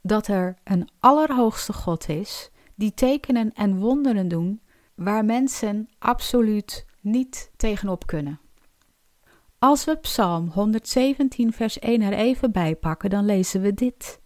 dat 0.00 0.26
er 0.26 0.58
een 0.64 0.88
Allerhoogste 0.98 1.72
God 1.72 2.08
is 2.08 2.50
die 2.74 2.94
tekenen 2.94 3.52
en 3.52 3.78
wonderen 3.78 4.28
doen 4.28 4.60
waar 4.94 5.24
mensen 5.24 5.88
absoluut 5.98 6.86
niet 7.00 7.50
tegenop 7.56 8.06
kunnen. 8.06 8.40
Als 9.58 9.84
we 9.84 9.96
Psalm 9.96 10.48
117, 10.48 11.52
vers 11.52 11.78
1 11.78 12.00
er 12.02 12.12
even 12.12 12.52
bij 12.52 12.76
pakken, 12.76 13.10
dan 13.10 13.24
lezen 13.24 13.60
we 13.60 13.74
dit. 13.74 14.20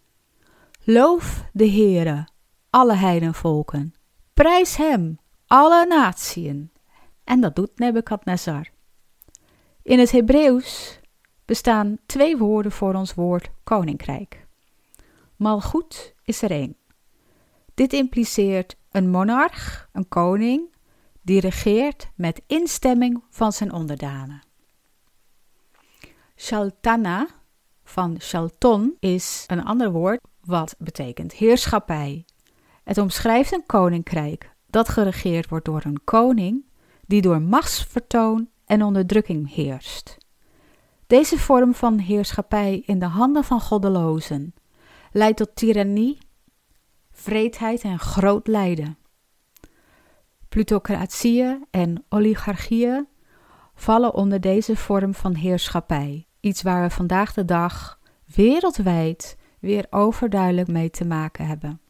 Loof 0.83 1.43
de 1.53 1.69
Heere, 1.69 2.27
alle 2.69 2.95
heidenvolken. 2.95 3.93
Prijs 4.33 4.75
hem, 4.75 5.19
alle 5.47 5.85
natieën. 5.85 6.71
En 7.23 7.41
dat 7.41 7.55
doet 7.55 7.79
Nebukadnezar. 7.79 8.75
In 9.87 9.99
het 9.99 10.11
Hebreeuws 10.11 10.99
bestaan 11.45 11.97
twee 12.05 12.37
woorden 12.37 12.71
voor 12.71 12.93
ons 12.93 13.13
woord 13.13 13.49
koninkrijk. 13.63 14.45
Malgoed 15.35 16.15
is 16.23 16.41
er 16.41 16.51
één. 16.51 16.75
Dit 17.73 17.93
impliceert 17.93 18.77
een 18.91 19.09
monarch, 19.09 19.89
een 19.91 20.07
koning, 20.07 20.75
die 21.21 21.39
regeert 21.39 22.09
met 22.15 22.41
instemming 22.47 23.23
van 23.29 23.51
zijn 23.51 23.73
onderdanen. 23.73 24.41
Shaltana 26.35 27.27
van 27.83 28.21
Shalton 28.21 28.95
is 28.99 29.43
een 29.47 29.63
ander 29.63 29.91
woord 29.91 30.19
wat 30.43 30.75
betekent 30.77 31.33
heerschappij. 31.33 32.25
Het 32.83 32.97
omschrijft 32.97 33.53
een 33.53 33.65
koninkrijk 33.65 34.51
dat 34.65 34.89
geregeerd 34.89 35.49
wordt 35.49 35.65
door 35.65 35.81
een 35.83 36.03
koning 36.03 36.65
die 37.05 37.21
door 37.21 37.41
machtsvertoon 37.41 38.49
en 38.67 38.83
onderdrukking 38.83 39.53
heerst. 39.53 40.17
Deze 41.07 41.37
vorm 41.39 41.73
van 41.73 41.97
heerschappij 41.97 42.83
in 42.85 42.99
de 42.99 43.05
handen 43.05 43.43
van 43.43 43.61
goddelozen 43.61 44.53
leidt 45.11 45.37
tot 45.37 45.55
tirannie, 45.55 46.17
vreedheid 47.11 47.81
en 47.81 47.99
groot 47.99 48.47
lijden. 48.47 48.97
Plutocratieën 50.49 51.65
en 51.71 52.05
oligarchieën 52.09 53.07
vallen 53.75 54.13
onder 54.13 54.41
deze 54.41 54.75
vorm 54.75 55.13
van 55.13 55.33
heerschappij, 55.35 56.27
iets 56.39 56.61
waar 56.61 56.81
we 56.81 56.89
vandaag 56.89 57.33
de 57.33 57.45
dag 57.45 57.99
wereldwijd 58.35 59.37
weer 59.59 59.87
overduidelijk 59.89 60.67
mee 60.67 60.89
te 60.89 61.05
maken 61.05 61.45
hebben. 61.45 61.81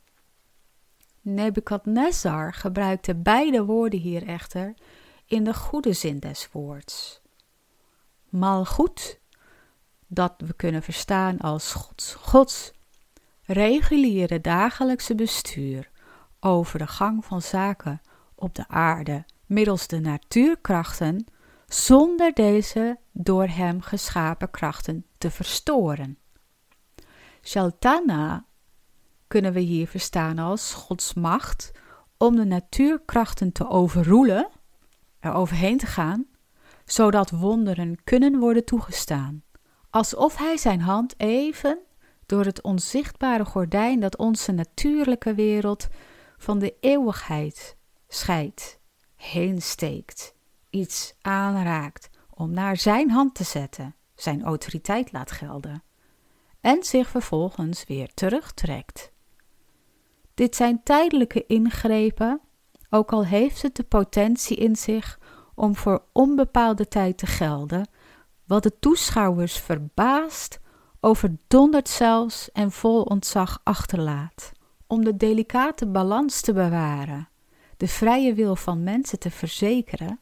Nebukadnezar 1.22 2.54
gebruikte 2.54 3.16
beide 3.16 3.66
woorden 3.66 4.00
hier 4.00 4.28
echter 4.28 4.74
in 5.28 5.44
de 5.44 5.54
goede 5.54 5.94
zin 5.94 6.20
des 6.20 6.50
woords. 6.52 7.22
Malgoed, 8.30 9.20
dat 10.08 10.34
we 10.38 10.54
kunnen 10.54 10.84
verstaan 10.84 11.40
als 11.40 11.74
Gods, 11.74 12.14
Gods 12.14 12.72
reguliere 13.44 14.42
dagelijkse 14.42 15.16
bestuur 15.16 15.90
over 16.40 16.80
de 16.80 16.88
gang 16.88 17.26
van 17.26 17.42
zaken 17.42 18.02
op 18.36 18.56
de 18.56 18.68
aarde 18.68 19.26
middels 19.46 19.88
de 19.88 20.00
natuurkrachten, 20.00 21.26
zonder 21.68 22.34
deze 22.34 22.98
door 23.12 23.48
hem 23.48 23.82
geschapen 23.82 24.52
krachten 24.52 25.06
te 25.18 25.32
verstoren. 25.32 26.18
Shaltana 27.42 28.46
kunnen 29.28 29.54
we 29.54 29.60
hier 29.60 29.88
verstaan 29.88 30.40
als 30.40 30.74
Gods 30.74 31.14
macht 31.14 31.72
om 32.18 32.36
de 32.36 32.46
natuurkrachten 32.46 33.52
te 33.52 33.70
overroelen, 33.70 34.50
er 35.20 35.34
overheen 35.34 35.78
te 35.78 35.86
gaan, 35.86 36.26
zodat 36.86 37.30
wonderen 37.30 38.04
kunnen 38.04 38.40
worden 38.40 38.66
toegestaan, 38.66 39.44
alsof 39.90 40.38
hij 40.38 40.58
zijn 40.58 40.82
hand 40.82 41.14
even 41.20 41.80
door 42.26 42.46
het 42.46 42.62
onzichtbare 42.62 43.46
gordijn 43.46 44.00
dat 44.00 44.18
onze 44.18 44.52
natuurlijke 44.52 45.34
wereld 45.34 45.88
van 46.38 46.60
de 46.60 46.76
eeuwigheid 46.80 47.78
scheidt, 48.08 48.80
heen 49.16 49.62
steekt, 49.62 50.36
iets 50.70 51.16
aanraakt 51.22 52.10
om 52.30 52.52
naar 52.52 52.78
zijn 52.78 53.10
hand 53.10 53.36
te 53.36 53.44
zetten, 53.44 53.96
zijn 54.16 54.44
autoriteit 54.44 55.12
laat 55.12 55.32
gelden 55.32 55.84
en 56.62 56.84
zich 56.84 57.10
vervolgens 57.10 57.84
weer 57.84 58.14
terugtrekt. 58.14 59.12
Dit 60.34 60.56
zijn 60.56 60.84
tijdelijke 60.84 61.46
ingrepen, 61.46 62.42
ook 62.90 63.12
al 63.12 63.26
heeft 63.26 63.62
het 63.62 63.76
de 63.76 63.84
potentie 63.84 64.58
in 64.58 64.76
zich 64.76 65.20
om 65.56 65.76
voor 65.76 66.04
onbepaalde 66.12 66.88
tijd 66.88 67.18
te 67.18 67.26
gelden, 67.26 67.90
wat 68.46 68.64
de 68.64 68.80
toeschouwers 68.80 69.58
verbaast, 69.58 70.60
overdonderd 71.00 71.90
zelfs 71.90 72.52
en 72.52 72.72
vol 72.72 73.02
ontzag 73.02 73.62
achterlaat. 73.64 74.52
Om 74.88 75.04
de 75.04 75.18
delicate 75.18 75.88
balans 75.88 76.42
te 76.42 76.54
bewaren, 76.54 77.30
de 77.78 77.88
vrije 77.88 78.34
wil 78.34 78.56
van 78.56 78.84
mensen 78.84 79.20
te 79.20 79.32
verzekeren, 79.32 80.20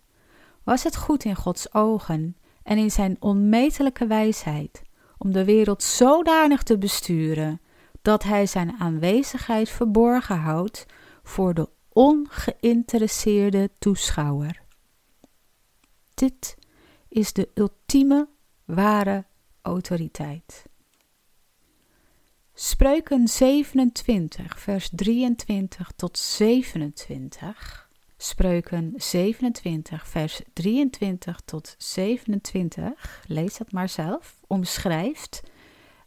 was 0.64 0.84
het 0.84 0.96
goed 0.96 1.24
in 1.24 1.36
Gods 1.36 1.74
ogen 1.74 2.38
en 2.64 2.78
in 2.78 2.92
zijn 2.92 3.18
onmetelijke 3.20 4.08
wijsheid 4.08 4.82
om 5.18 5.32
de 5.32 5.46
wereld 5.46 5.84
zodanig 5.84 6.64
te 6.64 6.78
besturen 6.78 7.62
dat 8.02 8.24
hij 8.24 8.46
zijn 8.46 8.76
aanwezigheid 8.80 9.70
verborgen 9.70 10.38
houdt 10.38 10.86
voor 11.24 11.54
de 11.54 11.70
ongeïnteresseerde 11.96 13.70
toeschouwer. 13.80 14.62
Dit 16.14 16.58
is 17.08 17.34
de 17.34 17.50
ultieme 17.54 18.28
ware 18.66 19.26
autoriteit. 19.62 20.66
Spreuken 22.54 23.28
27, 23.28 24.60
vers 24.60 24.90
23 24.92 25.92
tot 25.96 26.18
27. 26.18 27.90
Spreuken 28.18 28.94
27, 28.96 30.08
vers 30.08 30.42
23 30.54 31.42
tot 31.46 31.76
27. 31.78 33.24
Lees 33.28 33.58
dat 33.58 33.72
maar 33.72 33.90
zelf. 33.90 34.40
Omschrijft 34.48 35.42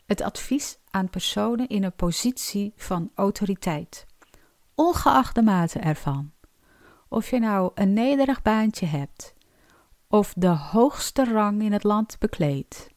het 0.07 0.21
advies 0.21 0.79
aan 0.91 1.11
personen 1.11 1.69
in 1.69 1.85
een 1.85 1.97
positie 1.97 2.73
van 2.77 3.11
autoriteit, 3.15 4.07
ongeacht 4.79 5.35
de 5.35 5.43
mate 5.43 5.79
ervan. 5.79 6.33
Of 7.09 7.31
je 7.31 7.39
nou 7.39 7.71
een 7.75 7.93
nederig 7.93 8.43
baantje 8.43 8.87
hebt, 8.87 9.35
of 10.09 10.33
de 10.37 10.49
hoogste 10.49 11.25
rang 11.25 11.63
in 11.63 11.73
het 11.73 11.85
land 11.85 12.19
bekleedt. 12.19 12.91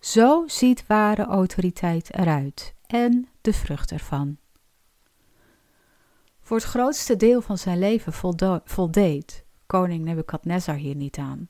Zo 0.00 0.44
ziet 0.46 0.86
ware 0.86 1.24
autoriteit 1.24 2.14
eruit 2.14 2.74
en 2.86 3.28
de 3.40 3.52
vrucht 3.52 3.90
ervan. 3.90 4.36
Voor 6.40 6.56
het 6.56 6.66
grootste 6.66 7.16
deel 7.16 7.40
van 7.40 7.58
zijn 7.58 7.78
leven 7.78 8.12
voldeed 8.64 9.44
koning 9.66 10.04
Nebukadnezar 10.04 10.74
hier 10.74 10.96
niet 10.96 11.18
aan. 11.18 11.48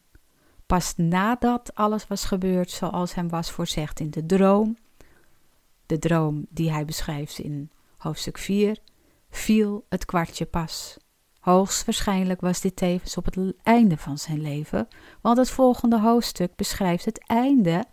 Pas 0.66 0.96
nadat 0.96 1.74
alles 1.74 2.06
was 2.06 2.24
gebeurd 2.24 2.70
zoals 2.70 3.14
hem 3.14 3.28
was 3.28 3.50
voorzegd 3.50 4.00
in 4.00 4.10
de 4.10 4.26
droom, 4.26 4.76
de 5.86 5.98
droom 5.98 6.46
die 6.48 6.70
hij 6.70 6.84
beschrijft 6.84 7.38
in 7.38 7.70
hoofdstuk 7.96 8.38
4, 8.38 8.78
viel 9.30 9.84
het 9.88 10.04
kwartje 10.04 10.46
pas. 10.46 10.96
Hoogstwaarschijnlijk 11.40 12.40
was 12.40 12.60
dit 12.60 12.76
tevens 12.76 13.16
op 13.16 13.24
het 13.24 13.54
einde 13.62 13.96
van 13.96 14.18
zijn 14.18 14.40
leven, 14.40 14.88
want 15.20 15.38
het 15.38 15.50
volgende 15.50 16.00
hoofdstuk 16.00 16.56
beschrijft 16.56 17.04
het 17.04 17.26
einde 17.26 17.84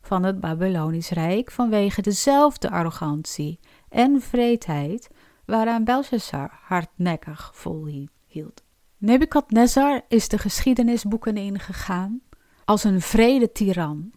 van 0.00 0.22
het 0.22 0.40
Babylonisch 0.40 1.10
Rijk 1.10 1.50
vanwege 1.50 2.02
dezelfde 2.02 2.70
arrogantie 2.70 3.58
en 3.88 4.20
vreedheid 4.20 5.08
waaraan 5.44 5.84
Belshazzar 5.84 6.58
hardnekkig 6.62 7.50
volhield. 7.54 8.62
Nebukadnezar 8.98 10.02
is 10.08 10.28
de 10.28 10.38
geschiedenisboeken 10.38 11.36
ingegaan 11.36 12.20
als 12.64 12.84
een 12.84 13.00
vrede 13.00 13.52
tiran. 13.52 14.12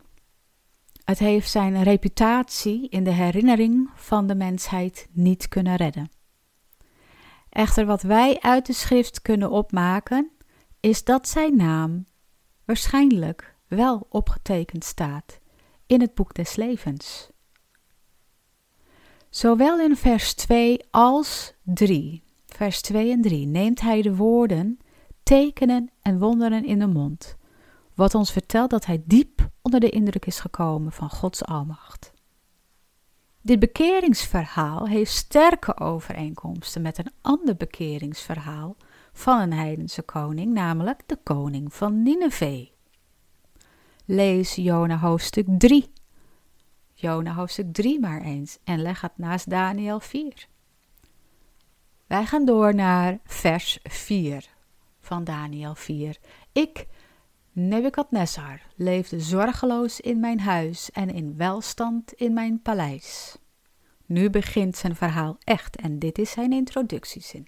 Het 1.04 1.20
heeft 1.20 1.50
zijn 1.50 1.84
reputatie 1.84 2.90
in 2.90 3.04
de 3.04 3.12
herinnering 3.12 3.90
van 3.96 4.28
de 4.28 4.36
mensheid 4.36 5.08
niet 5.12 5.48
kunnen 5.48 5.76
redden. 5.76 6.10
Echter, 7.56 7.86
wat 7.86 8.02
wij 8.02 8.40
uit 8.42 8.66
de 8.66 8.74
schrift 8.74 9.22
kunnen 9.22 9.50
opmaken, 9.50 10.32
is 10.80 11.04
dat 11.04 11.28
zijn 11.28 11.56
naam 11.56 12.06
waarschijnlijk 12.66 13.56
wel 13.68 14.08
opgetekend 14.10 14.84
staat 14.84 15.40
in 15.86 16.02
het 16.02 16.14
boek 16.14 16.34
des 16.34 16.56
levens. 16.56 17.30
Zowel 19.30 19.80
in 19.80 19.96
vers 19.96 20.34
2 20.34 20.80
als 20.92 21.54
3, 21.64 22.24
vers 22.46 22.82
2 22.82 23.12
en 23.12 23.22
3, 23.22 23.48
neemt 23.48 23.82
hij 23.82 24.02
de 24.02 24.16
woorden, 24.16 24.80
tekenen 25.24 25.92
en 26.02 26.20
wonderen 26.20 26.66
in 26.66 26.80
de 26.80 26.88
mond, 26.88 27.36
wat 27.94 28.16
ons 28.16 28.32
vertelt 28.32 28.70
dat 28.70 28.86
hij 28.86 29.04
diep 29.06 29.50
onder 29.62 29.80
de 29.80 29.90
indruk 29.90 30.26
is 30.26 30.40
gekomen 30.40 30.92
van 30.92 31.10
Gods 31.10 31.46
almacht. 31.46 32.15
Dit 33.46 33.60
bekeringsverhaal 33.60 34.88
heeft 34.88 35.12
sterke 35.12 35.80
overeenkomsten 35.80 36.82
met 36.82 36.98
een 36.98 37.12
ander 37.22 37.56
bekeringsverhaal 37.56 38.76
van 39.14 39.40
een 39.40 39.54
heidense 39.54 40.02
koning, 40.02 40.54
namelijk 40.54 41.02
de 41.06 41.18
koning 41.24 41.74
van 41.74 42.04
Nineveh. 42.04 42.68
Lees 44.06 44.56
Jona 44.56 44.98
hoofdstuk 44.98 45.46
3. 45.58 45.92
Jona 46.94 47.34
hoofdstuk 47.34 47.74
3 47.74 48.00
maar 48.00 48.22
eens 48.22 48.58
en 48.64 48.82
leg 48.82 49.02
het 49.02 49.18
naast 49.18 49.50
Daniel 49.50 50.00
4. 50.00 50.48
Wij 52.08 52.26
gaan 52.26 52.46
door 52.46 52.76
naar 52.76 53.20
vers 53.24 53.80
4 53.84 54.50
van 55.00 55.24
Daniel 55.24 55.76
4. 55.76 56.18
Ik, 56.52 56.88
Nebukadnezar, 57.58 58.62
leefde 58.76 59.20
zorgeloos 59.20 60.00
in 60.00 60.20
mijn 60.20 60.40
huis 60.40 60.92
en 60.92 61.10
in 61.10 61.38
welstand 61.38 62.14
in 62.14 62.34
mijn 62.34 62.62
paleis. 62.62 63.38
Nu 64.06 64.30
begint 64.30 64.78
zijn 64.78 64.96
verhaal 64.96 65.38
echt 65.44 65.76
en 65.76 66.00
dit 66.00 66.18
is 66.18 66.32
zijn 66.32 66.52
introductiezin. 66.52 67.48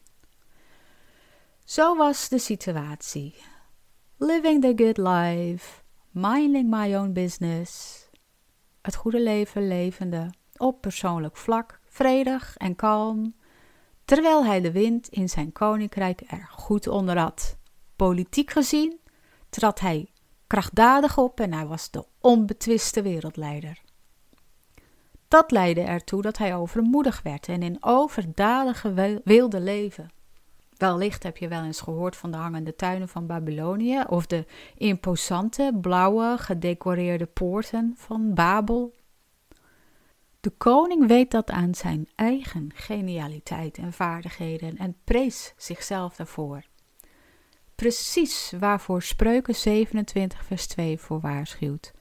Zo 1.63 1.95
was 1.95 2.29
de 2.29 2.37
situatie. 2.37 3.35
Living 4.17 4.61
the 4.61 4.73
good 4.83 4.97
life, 4.97 5.81
minding 6.11 6.69
my 6.69 6.95
own 6.95 7.11
business. 7.11 8.01
Het 8.81 8.95
goede 8.95 9.21
leven 9.21 9.67
levende 9.67 10.29
op 10.57 10.81
persoonlijk 10.81 11.37
vlak, 11.37 11.79
vredig 11.85 12.57
en 12.57 12.75
kalm, 12.75 13.35
terwijl 14.05 14.45
hij 14.45 14.61
de 14.61 14.71
wind 14.71 15.07
in 15.07 15.29
zijn 15.29 15.51
koninkrijk 15.51 16.21
er 16.27 16.49
goed 16.51 16.87
onder 16.87 17.17
had. 17.17 17.57
Politiek 17.95 18.51
gezien 18.51 19.05
trad 19.49 19.79
hij 19.79 20.09
krachtdadig 20.47 21.17
op 21.17 21.39
en 21.39 21.53
hij 21.53 21.65
was 21.65 21.91
de 21.91 22.05
onbetwiste 22.21 23.01
wereldleider. 23.01 23.81
Dat 25.27 25.51
leidde 25.51 25.81
ertoe 25.81 26.21
dat 26.21 26.37
hij 26.37 26.55
overmoedig 26.55 27.21
werd 27.21 27.47
en 27.47 27.63
in 27.63 27.77
overdadige 27.79 29.21
wilde 29.23 29.59
leven. 29.59 30.11
Wellicht 30.77 31.23
heb 31.23 31.37
je 31.37 31.47
wel 31.47 31.63
eens 31.63 31.81
gehoord 31.81 32.15
van 32.15 32.31
de 32.31 32.37
hangende 32.37 32.75
tuinen 32.75 33.07
van 33.07 33.27
Babylonië 33.27 34.03
of 34.07 34.25
de 34.25 34.45
imposante, 34.75 35.77
blauwe, 35.81 36.35
gedecoreerde 36.37 37.25
poorten 37.25 37.93
van 37.97 38.33
Babel. 38.33 38.95
De 40.39 40.49
koning 40.49 41.07
weet 41.07 41.31
dat 41.31 41.49
aan 41.49 41.75
zijn 41.75 42.09
eigen 42.15 42.71
genialiteit 42.73 43.77
en 43.77 43.93
vaardigheden 43.93 44.77
en 44.77 44.95
prees 45.03 45.53
zichzelf 45.57 46.15
daarvoor. 46.15 46.63
Precies 47.77 48.53
waarvoor 48.59 49.01
Spreuken 49.01 49.55
27 49.55 50.45
vers 50.45 50.67
2 50.67 50.97
voor 50.97 51.19
waarschuwt. 51.19 51.93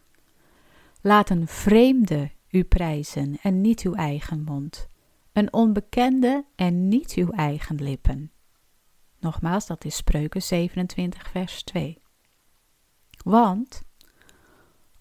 Laat 1.00 1.30
een 1.30 1.46
vreemde 1.46 2.30
u 2.50 2.64
prijzen 2.64 3.38
en 3.42 3.60
niet 3.60 3.80
uw 3.80 3.94
eigen 3.94 4.42
mond, 4.42 4.88
een 5.32 5.52
onbekende 5.52 6.44
en 6.54 6.88
niet 6.88 7.12
uw 7.12 7.30
eigen 7.30 7.82
lippen. 7.82 8.32
Nogmaals, 9.20 9.66
dat 9.66 9.84
is 9.84 9.96
Spreuken 9.96 10.42
27, 10.42 11.30
vers 11.30 11.62
2. 11.62 12.02
Want 13.24 13.82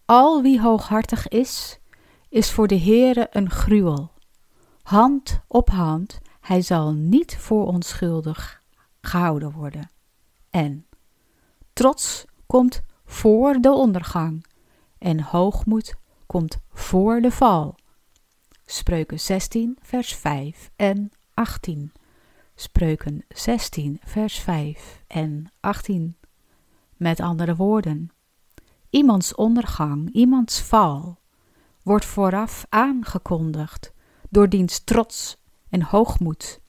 al 0.06 0.42
wie 0.42 0.62
hooghartig 0.62 1.28
is, 1.28 1.80
is 2.30 2.52
voor 2.52 2.68
de 2.68 2.80
Heere 2.80 3.28
een 3.32 3.50
gruwel. 3.50 4.12
Hand 4.82 5.42
op 5.48 5.70
hand, 5.70 6.20
hij 6.40 6.62
zal 6.62 6.94
niet 6.94 7.38
voor 7.38 7.66
onschuldig 7.66 8.64
gehouden 9.02 9.52
worden. 9.52 9.94
En 10.56 10.86
trots 11.74 12.26
komt 12.46 12.82
voor 13.06 13.54
de 13.54 13.72
ondergang 13.72 14.46
en 14.98 15.22
hoogmoed 15.22 15.96
komt 16.26 16.58
voor 16.70 17.22
de 17.22 17.32
val. 17.32 17.76
Spreuken 18.66 19.20
16, 19.20 19.78
vers 19.82 20.16
5 20.16 20.72
en 20.76 21.12
18. 21.34 21.92
Spreuken 22.56 23.26
16, 23.30 24.00
vers 24.04 24.40
5 24.40 25.04
en 25.08 25.52
18. 25.60 26.18
Met 26.96 27.20
andere 27.20 27.56
woorden, 27.56 28.12
iemands 28.90 29.36
ondergang, 29.36 30.14
iemands 30.14 30.62
val, 30.62 31.20
wordt 31.84 32.06
vooraf 32.06 32.66
aangekondigd 32.70 33.94
door 34.30 34.50
diens 34.50 34.80
trots 34.80 35.38
en 35.70 35.82
hoogmoed, 35.82 36.60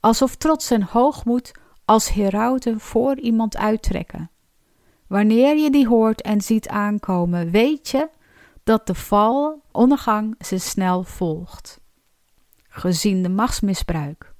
alsof 0.00 0.36
trots 0.36 0.70
en 0.70 0.82
hoogmoed 0.82 1.52
als 1.92 2.12
herauten 2.12 2.80
voor 2.80 3.18
iemand 3.18 3.56
uittrekken. 3.56 4.30
Wanneer 5.06 5.56
je 5.56 5.70
die 5.70 5.88
hoort 5.88 6.22
en 6.22 6.40
ziet 6.40 6.68
aankomen, 6.68 7.50
weet 7.50 7.88
je 7.88 8.08
dat 8.64 8.86
de 8.86 8.94
val, 8.94 9.62
ondergang, 9.72 10.34
ze 10.44 10.58
snel 10.58 11.02
volgt. 11.02 11.80
Gezien 12.68 13.22
de 13.22 13.28
machtsmisbruik, 13.28 14.34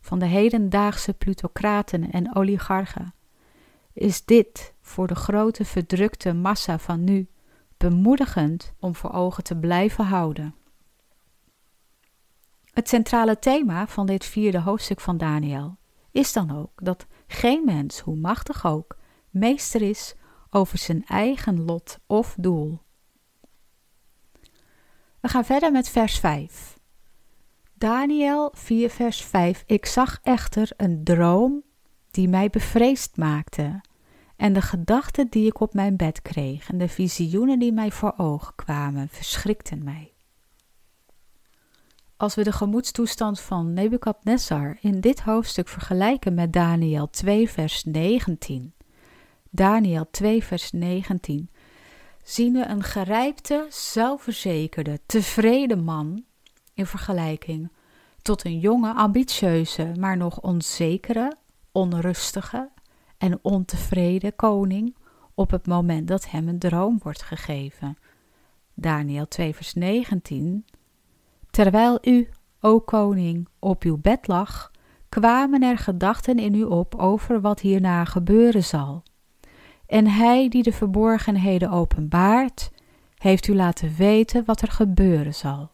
van 0.00 0.18
de 0.18 0.26
hedendaagse 0.26 1.12
plutocraten 1.12 2.10
en 2.10 2.36
oligarchen, 2.36 3.14
is 3.92 4.24
dit 4.24 4.74
voor 4.80 5.06
de 5.06 5.14
grote 5.14 5.64
verdrukte 5.64 6.32
massa 6.32 6.78
van 6.78 7.04
nu 7.04 7.28
bemoedigend 7.76 8.72
om 8.80 8.94
voor 8.94 9.12
ogen 9.12 9.44
te 9.44 9.56
blijven 9.56 10.04
houden. 10.04 10.54
Het 12.72 12.88
centrale 12.88 13.38
thema 13.38 13.86
van 13.86 14.06
dit 14.06 14.24
vierde 14.24 14.60
hoofdstuk 14.60 15.00
van 15.00 15.16
Daniel 15.16 15.76
is 16.14 16.32
dan 16.32 16.56
ook 16.56 16.84
dat 16.84 17.06
geen 17.26 17.64
mens, 17.64 18.00
hoe 18.00 18.16
machtig 18.16 18.66
ook, 18.66 18.96
meester 19.30 19.82
is 19.82 20.14
over 20.50 20.78
zijn 20.78 21.04
eigen 21.06 21.64
lot 21.64 21.98
of 22.06 22.34
doel. 22.38 22.80
We 25.20 25.28
gaan 25.28 25.44
verder 25.44 25.72
met 25.72 25.88
vers 25.88 26.18
5. 26.18 26.78
Daniel 27.74 28.50
4, 28.52 28.90
vers 28.90 29.22
5. 29.22 29.64
Ik 29.66 29.86
zag 29.86 30.18
echter 30.22 30.70
een 30.76 31.04
droom 31.04 31.62
die 32.10 32.28
mij 32.28 32.50
bevreesd 32.50 33.16
maakte. 33.16 33.80
En 34.36 34.52
de 34.52 34.62
gedachten 34.62 35.28
die 35.28 35.46
ik 35.46 35.60
op 35.60 35.74
mijn 35.74 35.96
bed 35.96 36.22
kreeg 36.22 36.70
en 36.70 36.78
de 36.78 36.88
visioenen 36.88 37.58
die 37.58 37.72
mij 37.72 37.90
voor 37.90 38.14
ogen 38.16 38.54
kwamen, 38.54 39.08
verschrikten 39.08 39.84
mij. 39.84 40.13
Als 42.24 42.34
we 42.34 42.42
de 42.42 42.52
gemoedstoestand 42.52 43.40
van 43.40 43.72
Nebukadnezar 43.72 44.76
in 44.80 45.00
dit 45.00 45.20
hoofdstuk 45.20 45.68
vergelijken 45.68 46.34
met 46.34 46.52
Daniel 46.52 47.10
2, 47.10 47.50
vers 47.50 47.84
19, 47.84 48.74
Daniel 49.50 50.06
2, 50.10 50.44
vers 50.44 50.72
19, 50.72 51.50
zien 52.22 52.52
we 52.52 52.66
een 52.66 52.82
gerijpte, 52.82 53.66
zelfverzekerde, 53.70 55.00
tevreden 55.06 55.84
man 55.84 56.24
in 56.74 56.86
vergelijking 56.86 57.72
tot 58.22 58.44
een 58.44 58.58
jonge, 58.58 58.94
ambitieuze, 58.94 59.92
maar 59.98 60.16
nog 60.16 60.40
onzekere, 60.40 61.36
onrustige 61.72 62.70
en 63.18 63.38
ontevreden 63.42 64.36
koning 64.36 64.96
op 65.34 65.50
het 65.50 65.66
moment 65.66 66.08
dat 66.08 66.30
hem 66.30 66.48
een 66.48 66.58
droom 66.58 66.98
wordt 67.02 67.22
gegeven. 67.22 67.96
Daniel 68.74 69.28
2 69.28 69.54
vers 69.54 69.74
19 69.74 70.64
Terwijl 71.54 71.98
u, 72.02 72.28
o 72.60 72.80
koning, 72.80 73.48
op 73.58 73.82
uw 73.82 73.98
bed 73.98 74.26
lag, 74.26 74.70
kwamen 75.08 75.62
er 75.62 75.78
gedachten 75.78 76.38
in 76.38 76.54
u 76.54 76.62
op 76.62 76.94
over 76.94 77.40
wat 77.40 77.60
hierna 77.60 78.04
gebeuren 78.04 78.64
zal. 78.64 79.02
En 79.86 80.06
hij 80.06 80.48
die 80.48 80.62
de 80.62 80.72
verborgenheden 80.72 81.70
openbaart, 81.70 82.70
heeft 83.18 83.46
u 83.46 83.54
laten 83.54 83.94
weten 83.96 84.44
wat 84.44 84.60
er 84.60 84.70
gebeuren 84.70 85.34
zal. 85.34 85.70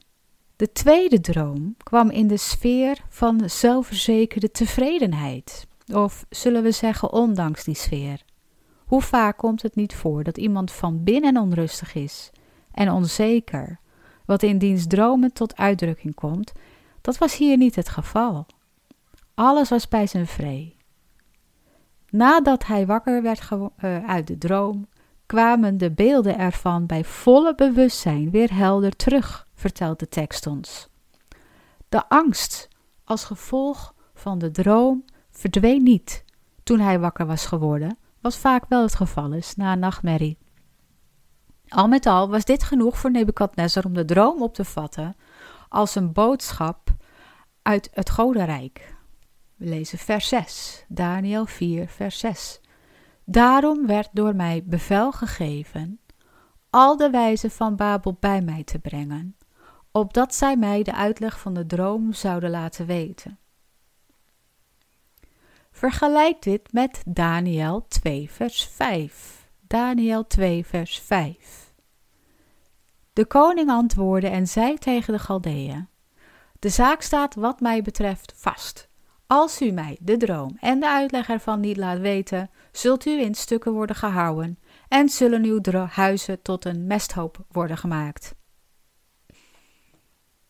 De 0.56 0.72
tweede 0.72 1.20
droom 1.20 1.74
kwam 1.82 2.10
in 2.10 2.26
de 2.26 2.36
sfeer 2.36 2.98
van 3.08 3.42
zelfverzekerde 3.46 4.50
tevredenheid, 4.50 5.66
of 5.92 6.26
zullen 6.30 6.62
we 6.62 6.70
zeggen 6.70 7.12
ondanks 7.12 7.64
die 7.64 7.74
sfeer. 7.74 8.22
Hoe 8.76 9.02
vaak 9.02 9.36
komt 9.36 9.62
het 9.62 9.74
niet 9.74 9.94
voor 9.94 10.24
dat 10.24 10.38
iemand 10.38 10.72
van 10.72 11.04
binnen 11.04 11.36
onrustig 11.36 11.94
is 11.94 12.30
en 12.72 12.90
onzeker, 12.90 13.80
wat 14.30 14.42
in 14.42 14.58
diens 14.58 14.86
dromen 14.86 15.32
tot 15.32 15.56
uitdrukking 15.56 16.14
komt? 16.14 16.52
Dat 17.00 17.18
was 17.18 17.36
hier 17.36 17.56
niet 17.56 17.76
het 17.76 17.88
geval. 17.88 18.46
Alles 19.34 19.68
was 19.68 19.88
bij 19.88 20.06
zijn 20.06 20.26
vree. 20.26 20.76
Nadat 22.10 22.66
hij 22.66 22.86
wakker 22.86 23.22
werd 23.22 23.48
uh, 23.50 24.04
uit 24.08 24.26
de 24.26 24.38
droom, 24.38 24.86
kwamen 25.26 25.78
de 25.78 25.90
beelden 25.90 26.38
ervan 26.38 26.86
bij 26.86 27.04
volle 27.04 27.54
bewustzijn 27.54 28.30
weer 28.30 28.54
helder 28.54 28.96
terug 28.96 29.46
vertelt 29.54 29.98
de 29.98 30.08
tekst 30.08 30.46
ons. 30.46 30.88
De 31.88 32.08
angst 32.08 32.68
als 33.04 33.24
gevolg 33.24 33.94
van 34.14 34.38
de 34.38 34.50
droom 34.50 35.04
verdween 35.30 35.82
niet 35.82 36.24
toen 36.62 36.80
hij 36.80 36.98
wakker 36.98 37.26
was 37.26 37.46
geworden, 37.46 37.98
wat 38.20 38.36
vaak 38.36 38.64
wel 38.68 38.82
het 38.82 38.94
geval 38.94 39.32
is 39.32 39.56
na 39.56 39.72
een 39.72 39.78
nachtmerrie. 39.78 40.38
Al 41.70 41.88
met 41.88 42.06
al 42.06 42.28
was 42.28 42.44
dit 42.44 42.62
genoeg 42.62 42.98
voor 42.98 43.10
Nebukadnezar 43.10 43.84
om 43.84 43.94
de 43.94 44.04
droom 44.04 44.42
op 44.42 44.54
te 44.54 44.64
vatten 44.64 45.16
als 45.68 45.94
een 45.94 46.12
boodschap 46.12 46.94
uit 47.62 47.90
het 47.92 48.10
Godenrijk. 48.10 48.94
We 49.56 49.64
lezen 49.64 49.98
vers 49.98 50.28
6, 50.28 50.84
Daniel 50.88 51.46
4, 51.46 51.88
vers 51.88 52.18
6. 52.18 52.60
Daarom 53.24 53.86
werd 53.86 54.08
door 54.12 54.34
mij 54.34 54.62
bevel 54.64 55.12
gegeven 55.12 56.00
al 56.70 56.96
de 56.96 57.10
wijzen 57.10 57.50
van 57.50 57.76
Babel 57.76 58.16
bij 58.20 58.40
mij 58.40 58.64
te 58.64 58.78
brengen, 58.78 59.36
opdat 59.90 60.34
zij 60.34 60.56
mij 60.56 60.82
de 60.82 60.94
uitleg 60.94 61.40
van 61.40 61.54
de 61.54 61.66
droom 61.66 62.12
zouden 62.12 62.50
laten 62.50 62.86
weten. 62.86 63.38
Vergelijk 65.72 66.42
dit 66.42 66.72
met 66.72 67.02
Daniel 67.06 67.84
2, 67.88 68.30
vers 68.30 68.64
5. 68.64 69.48
Daniel 69.60 70.26
2, 70.26 70.66
vers 70.66 70.98
5. 70.98 71.59
De 73.20 73.26
koning 73.26 73.70
antwoordde 73.70 74.28
en 74.28 74.46
zei 74.46 74.78
tegen 74.78 75.12
de 75.12 75.18
Galdeeën: 75.18 75.88
De 76.58 76.68
zaak 76.68 77.02
staat, 77.02 77.34
wat 77.34 77.60
mij 77.60 77.82
betreft, 77.82 78.32
vast. 78.36 78.88
Als 79.26 79.62
u 79.62 79.70
mij 79.70 79.96
de 80.00 80.16
droom 80.16 80.56
en 80.60 80.80
de 80.80 80.88
uitleg 80.88 81.28
ervan 81.28 81.60
niet 81.60 81.76
laat 81.76 81.98
weten, 81.98 82.50
zult 82.72 83.06
u 83.06 83.20
in 83.20 83.34
stukken 83.34 83.72
worden 83.72 83.96
gehouden 83.96 84.58
en 84.88 85.08
zullen 85.08 85.44
uw 85.44 85.60
huizen 85.86 86.42
tot 86.42 86.64
een 86.64 86.86
mesthoop 86.86 87.44
worden 87.48 87.76
gemaakt. 87.76 88.34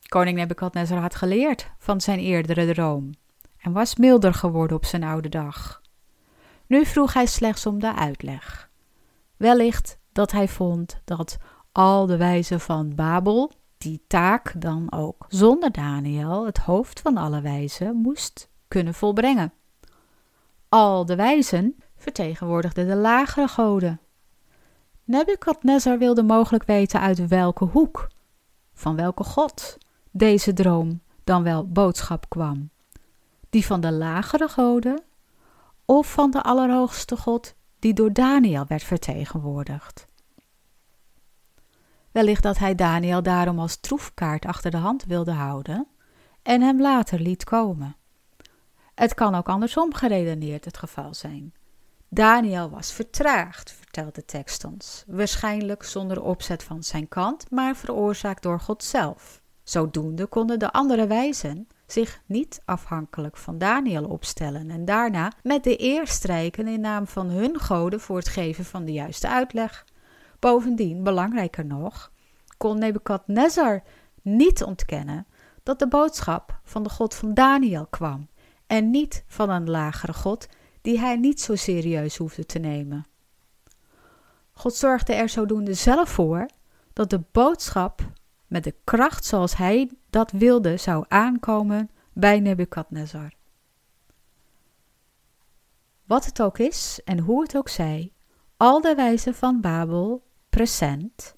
Koning 0.08 0.36
Nebukadnezar 0.36 0.98
had 0.98 1.14
geleerd 1.14 1.70
van 1.78 2.00
zijn 2.00 2.18
eerdere 2.18 2.72
droom 2.72 3.10
en 3.58 3.72
was 3.72 3.96
milder 3.96 4.34
geworden 4.34 4.76
op 4.76 4.84
zijn 4.84 5.02
oude 5.02 5.28
dag. 5.28 5.82
Nu 6.66 6.86
vroeg 6.86 7.12
hij 7.12 7.26
slechts 7.26 7.66
om 7.66 7.80
de 7.80 7.94
uitleg. 7.94 8.70
Wellicht 9.36 9.98
dat 10.12 10.32
hij 10.32 10.48
vond 10.48 11.00
dat 11.04 11.38
al 11.72 12.06
de 12.06 12.16
wijzen 12.16 12.60
van 12.60 12.94
Babel 12.94 13.50
die 13.78 14.04
taak 14.06 14.52
dan 14.60 14.92
ook 14.92 15.24
zonder 15.28 15.72
Daniel, 15.72 16.46
het 16.46 16.58
hoofd 16.58 17.00
van 17.00 17.16
alle 17.16 17.40
wijzen, 17.40 17.96
moest 17.96 18.48
kunnen 18.68 18.94
volbrengen. 18.94 19.52
Al 20.68 21.06
de 21.06 21.16
wijzen 21.16 21.76
vertegenwoordigden 21.96 22.86
de 22.86 22.96
lagere 22.96 23.48
goden. 23.48 24.00
Nebukadnezar 25.04 25.98
wilde 25.98 26.22
mogelijk 26.22 26.64
weten 26.64 27.00
uit 27.00 27.28
welke 27.28 27.64
hoek, 27.64 28.08
van 28.74 28.96
welke 28.96 29.24
god, 29.24 29.78
deze 30.10 30.52
droom 30.52 31.00
dan 31.24 31.42
wel 31.42 31.68
boodschap 31.68 32.28
kwam. 32.28 32.70
Die 33.50 33.66
van 33.66 33.80
de 33.80 33.92
lagere 33.92 34.48
goden, 34.48 35.02
of 35.84 36.12
van 36.12 36.30
de 36.30 36.42
Allerhoogste 36.42 37.16
God 37.16 37.54
die 37.78 37.94
door 37.94 38.12
Daniel 38.12 38.64
werd 38.66 38.82
vertegenwoordigd. 38.82 40.08
Wellicht 42.12 42.42
dat 42.42 42.58
hij 42.58 42.74
Daniel 42.74 43.22
daarom 43.22 43.58
als 43.58 43.76
troefkaart 43.76 44.46
achter 44.46 44.70
de 44.70 44.76
hand 44.76 45.04
wilde 45.04 45.32
houden 45.32 45.86
en 46.42 46.62
hem 46.62 46.80
later 46.80 47.20
liet 47.20 47.44
komen. 47.44 47.96
Het 48.94 49.14
kan 49.14 49.34
ook 49.34 49.48
andersom 49.48 49.94
geredeneerd 49.94 50.64
het 50.64 50.76
geval 50.76 51.14
zijn. 51.14 51.54
Daniel 52.08 52.70
was 52.70 52.92
vertraagd, 52.92 53.72
vertelt 53.72 54.14
de 54.14 54.24
tekst 54.24 54.64
ons, 54.64 55.04
waarschijnlijk 55.06 55.82
zonder 55.82 56.22
opzet 56.22 56.62
van 56.62 56.82
zijn 56.82 57.08
kant, 57.08 57.50
maar 57.50 57.76
veroorzaakt 57.76 58.42
door 58.42 58.60
God 58.60 58.84
zelf. 58.84 59.40
Zodoende 59.62 60.26
konden 60.26 60.58
de 60.58 60.72
andere 60.72 61.06
wijzen 61.06 61.68
zich 61.86 62.22
niet 62.26 62.62
afhankelijk 62.64 63.36
van 63.36 63.58
Daniel 63.58 64.04
opstellen 64.04 64.70
en 64.70 64.84
daarna 64.84 65.32
met 65.42 65.64
de 65.64 65.82
eer 65.82 66.06
strijken 66.06 66.68
in 66.68 66.80
naam 66.80 67.06
van 67.06 67.26
hun 67.28 67.60
goden 67.60 68.00
voor 68.00 68.16
het 68.16 68.28
geven 68.28 68.64
van 68.64 68.84
de 68.84 68.92
juiste 68.92 69.28
uitleg. 69.28 69.84
Bovendien, 70.40 71.02
belangrijker 71.02 71.64
nog, 71.64 72.10
kon 72.56 72.78
Nebukadnezar 72.78 73.82
niet 74.22 74.62
ontkennen 74.62 75.26
dat 75.62 75.78
de 75.78 75.88
boodschap 75.88 76.60
van 76.64 76.82
de 76.82 76.88
God 76.88 77.14
van 77.14 77.34
Daniel 77.34 77.86
kwam 77.86 78.28
en 78.66 78.90
niet 78.90 79.24
van 79.26 79.50
een 79.50 79.70
lagere 79.70 80.12
God 80.12 80.46
die 80.82 80.98
hij 80.98 81.16
niet 81.16 81.40
zo 81.40 81.54
serieus 81.54 82.16
hoefde 82.16 82.46
te 82.46 82.58
nemen. 82.58 83.06
God 84.52 84.74
zorgde 84.74 85.12
er 85.12 85.28
zodoende 85.28 85.74
zelf 85.74 86.08
voor 86.08 86.46
dat 86.92 87.10
de 87.10 87.20
boodschap 87.32 88.10
met 88.46 88.64
de 88.64 88.74
kracht 88.84 89.24
zoals 89.24 89.56
hij 89.56 89.90
dat 90.10 90.30
wilde 90.30 90.76
zou 90.76 91.04
aankomen 91.08 91.90
bij 92.12 92.40
Nebukadnezar. 92.40 93.32
Wat 96.04 96.24
het 96.24 96.42
ook 96.42 96.58
is 96.58 97.00
en 97.04 97.18
hoe 97.18 97.42
het 97.42 97.56
ook 97.56 97.68
zij, 97.68 98.12
al 98.56 98.80
de 98.80 98.94
wijzen 98.94 99.34
van 99.34 99.60
Babel 99.60 100.22
present, 100.50 101.32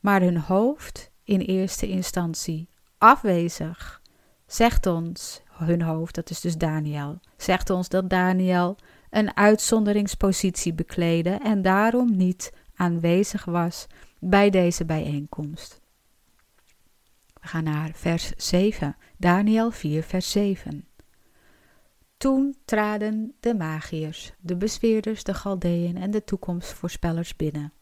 maar 0.00 0.20
hun 0.20 0.38
hoofd 0.38 1.10
in 1.24 1.40
eerste 1.40 1.88
instantie 1.88 2.68
afwezig, 2.98 4.02
zegt 4.46 4.86
ons 4.86 5.42
hun 5.48 5.82
hoofd, 5.82 6.14
dat 6.14 6.30
is 6.30 6.40
dus 6.40 6.56
Daniel, 6.56 7.20
zegt 7.36 7.70
ons 7.70 7.88
dat 7.88 8.10
Daniel 8.10 8.76
een 9.10 9.36
uitzonderingspositie 9.36 10.74
bekleedde 10.74 11.30
en 11.30 11.62
daarom 11.62 12.16
niet 12.16 12.52
aanwezig 12.74 13.44
was 13.44 13.86
bij 14.18 14.50
deze 14.50 14.84
bijeenkomst. 14.84 15.80
We 17.40 17.48
gaan 17.48 17.64
naar 17.64 17.90
vers 17.94 18.32
7, 18.36 18.96
Daniel 19.16 19.70
4, 19.70 20.02
vers 20.02 20.30
7. 20.30 20.88
Toen 22.16 22.56
traden 22.64 23.34
de 23.40 23.54
magiërs, 23.54 24.32
de 24.40 24.56
bezweerders, 24.56 25.24
de 25.24 25.34
Galdeën 25.34 25.96
en 25.96 26.10
de 26.10 26.24
toekomstvoorspellers 26.24 27.36
binnen. 27.36 27.72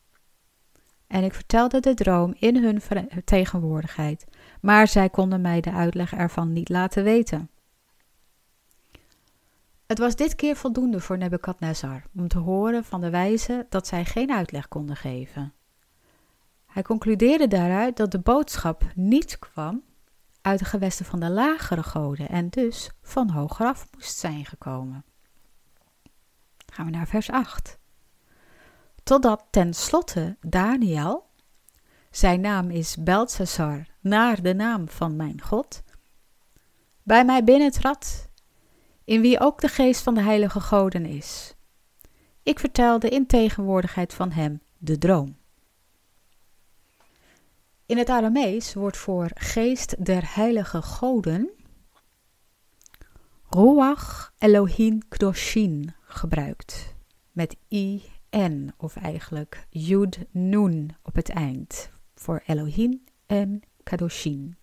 En 1.06 1.24
ik 1.24 1.34
vertelde 1.34 1.80
de 1.80 1.94
droom 1.94 2.34
in 2.38 2.56
hun 2.56 2.82
tegenwoordigheid, 3.24 4.24
maar 4.60 4.88
zij 4.88 5.10
konden 5.10 5.40
mij 5.40 5.60
de 5.60 5.72
uitleg 5.72 6.14
ervan 6.14 6.52
niet 6.52 6.68
laten 6.68 7.04
weten. 7.04 7.48
Het 9.86 9.98
was 9.98 10.16
dit 10.16 10.34
keer 10.34 10.56
voldoende 10.56 11.00
voor 11.00 11.18
Nebukadnezar 11.18 12.02
om 12.16 12.28
te 12.28 12.38
horen 12.38 12.84
van 12.84 13.00
de 13.00 13.10
wijze 13.10 13.66
dat 13.68 13.86
zij 13.86 14.04
geen 14.04 14.32
uitleg 14.32 14.68
konden 14.68 14.96
geven. 14.96 15.52
Hij 16.66 16.82
concludeerde 16.82 17.48
daaruit 17.48 17.96
dat 17.96 18.10
de 18.10 18.18
boodschap 18.18 18.84
niet 18.94 19.38
kwam 19.38 19.82
uit 20.40 20.58
de 20.58 20.64
gewesten 20.64 21.04
van 21.04 21.20
de 21.20 21.30
lagere 21.30 21.82
goden 21.82 22.28
en 22.28 22.48
dus 22.48 22.90
van 23.02 23.30
hogeraf 23.30 23.86
moest 23.92 24.18
zijn 24.18 24.44
gekomen. 24.44 25.04
gaan 26.66 26.84
we 26.84 26.90
naar 26.90 27.06
vers 27.06 27.30
8. 27.30 27.78
Totdat 29.04 29.44
tenslotte 29.50 30.36
Daniel, 30.40 31.26
zijn 32.10 32.40
naam 32.40 32.70
is 32.70 32.96
Belteshazzar, 32.96 33.86
naar 34.00 34.42
de 34.42 34.54
naam 34.54 34.88
van 34.88 35.16
mijn 35.16 35.40
God, 35.40 35.82
bij 37.02 37.24
mij 37.24 37.44
binnentrad, 37.44 38.28
in 39.04 39.20
wie 39.20 39.40
ook 39.40 39.60
de 39.60 39.68
geest 39.68 40.02
van 40.02 40.14
de 40.14 40.20
heilige 40.20 40.60
goden 40.60 41.06
is. 41.06 41.54
Ik 42.42 42.58
vertelde 42.58 43.08
in 43.08 43.26
tegenwoordigheid 43.26 44.14
van 44.14 44.30
hem 44.30 44.60
de 44.78 44.98
droom. 44.98 45.36
In 47.86 47.98
het 47.98 48.08
Aramees 48.08 48.74
wordt 48.74 48.96
voor 48.96 49.30
geest 49.34 50.04
der 50.04 50.34
heilige 50.34 50.82
goden 50.82 51.50
Ruach 53.50 54.32
Elohim 54.38 55.08
Kdoshin 55.08 55.94
gebruikt. 56.02 56.94
Met 57.32 57.56
Of 58.76 58.96
eigenlijk 58.96 59.66
Yud 59.70 60.18
Nun 60.30 60.96
op 61.02 61.14
het 61.14 61.28
eind. 61.28 61.90
Voor 62.14 62.42
Elohim 62.46 63.04
en 63.26 63.62
Kadoshin. 63.82 64.56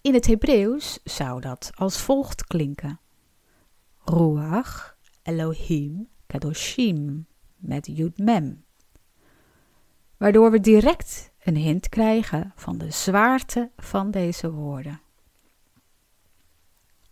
In 0.00 0.14
het 0.14 0.26
Hebreeuws 0.26 0.98
zou 1.04 1.40
dat 1.40 1.70
als 1.74 2.00
volgt 2.00 2.46
klinken. 2.46 3.00
Ruach 4.04 4.96
Elohim 5.22 6.08
Kadoshim 6.26 7.26
met 7.56 7.86
Yud 7.86 8.18
Mem. 8.18 8.64
Waardoor 10.16 10.50
we 10.50 10.60
direct 10.60 11.30
een 11.42 11.56
hint 11.56 11.88
krijgen 11.88 12.52
van 12.56 12.78
de 12.78 12.90
zwaarte 12.90 13.70
van 13.76 14.10
deze 14.10 14.50
woorden. 14.50 15.00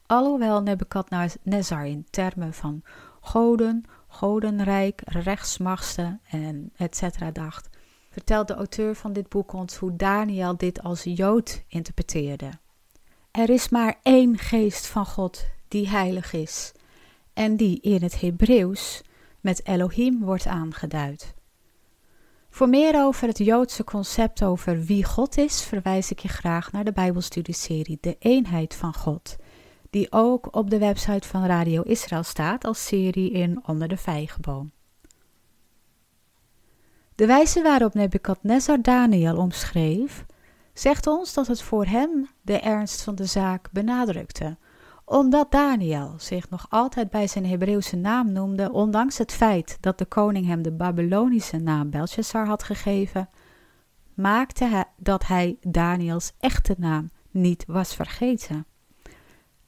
Alhoewel 0.07 0.62
Nebukadnezar 0.62 1.87
in 1.87 2.07
termen 2.11 2.55
van 2.55 2.83
goden, 3.21 3.85
godenrijk, 4.09 5.03
rechtsmachten 5.05 6.21
en 6.31 6.73
etc. 6.77 7.03
dacht, 7.33 7.68
vertelt 8.11 8.49
de 8.49 8.55
auteur 8.55 8.94
van 8.94 9.12
dit 9.12 9.29
boek 9.29 9.53
ons 9.53 9.77
hoe 9.77 9.97
Daniel 9.97 10.57
dit 10.57 10.83
als 10.83 11.03
Jood 11.05 11.64
interpreteerde. 11.68 12.51
Er 13.31 13.51
is 13.51 13.68
maar 13.68 13.99
één 14.03 14.38
geest 14.38 14.87
van 14.87 15.07
God 15.07 15.47
die 15.68 15.88
heilig 15.88 16.33
is 16.33 16.73
en 17.33 17.57
die 17.57 17.81
in 17.81 18.03
het 18.03 18.21
Hebreeuws 18.21 19.03
met 19.40 19.66
Elohim 19.66 20.21
wordt 20.21 20.47
aangeduid. 20.47 21.35
Voor 22.51 22.68
meer 22.68 23.05
over 23.05 23.29
het 23.29 23.38
Joodse 23.38 23.85
concept 23.85 24.42
over 24.42 24.85
wie 24.85 25.05
God 25.05 25.37
is, 25.37 25.62
verwijs 25.62 26.11
ik 26.11 26.18
je 26.18 26.29
graag 26.29 26.73
naar 26.73 26.85
de 26.85 26.92
Bijbelstudieserie 26.92 27.99
De 28.01 28.16
Eenheid 28.18 28.75
van 28.75 28.94
God, 28.94 29.37
die 29.90 30.12
ook 30.12 30.57
op 30.57 30.70
de 30.70 30.79
website 30.79 31.29
van 31.29 31.44
Radio 31.44 31.83
Israël 31.83 32.22
staat 32.22 32.64
als 32.64 32.87
serie 32.87 33.31
in 33.31 33.61
Onder 33.66 33.88
de 33.88 33.96
Vijgenboom. 33.96 34.72
De 37.14 37.27
wijze 37.27 37.62
waarop 37.62 37.94
Nebukadnezar 37.94 38.83
Daniel 38.83 39.37
omschreef, 39.37 40.24
zegt 40.72 41.07
ons 41.07 41.35
dat 41.35 41.46
het 41.46 41.62
voor 41.62 41.85
hem 41.85 42.29
de 42.42 42.59
ernst 42.59 43.03
van 43.03 43.14
de 43.14 43.27
zaak 43.27 43.68
benadrukte 43.72 44.57
omdat 45.09 45.51
Daniel 45.51 46.14
zich 46.16 46.51
nog 46.51 46.66
altijd 46.68 47.11
bij 47.11 47.27
zijn 47.27 47.46
Hebreeuwse 47.46 47.96
naam 47.96 48.33
noemde, 48.33 48.72
ondanks 48.72 49.18
het 49.18 49.33
feit 49.33 49.79
dat 49.81 49.98
de 49.98 50.05
koning 50.05 50.46
hem 50.46 50.62
de 50.62 50.72
Babylonische 50.72 51.57
naam 51.57 51.90
Belshazzar 51.90 52.46
had 52.46 52.62
gegeven, 52.62 53.29
maakte 54.14 54.85
dat 54.96 55.27
hij 55.27 55.57
Daniels 55.61 56.33
echte 56.38 56.74
naam 56.79 57.11
niet 57.31 57.64
was 57.66 57.94
vergeten. 57.94 58.66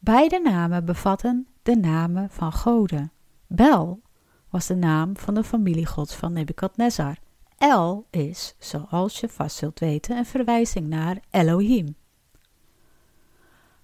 Beide 0.03 0.41
namen 0.41 0.85
bevatten 0.85 1.47
de 1.63 1.77
namen 1.77 2.31
van 2.31 2.53
goden. 2.53 3.13
Bel 3.47 4.01
was 4.49 4.67
de 4.67 4.75
naam 4.75 5.17
van 5.17 5.35
de 5.35 5.45
familiegod 5.45 6.13
van 6.13 6.33
Nebukadnezar. 6.33 7.17
El 7.59 8.07
is, 8.11 8.55
zoals 8.59 9.21
je 9.21 9.29
vast 9.29 9.57
zult 9.57 9.79
weten, 9.79 10.17
een 10.17 10.27
verwijzing 10.27 10.87
naar 10.87 11.19
Elohim. 11.31 11.97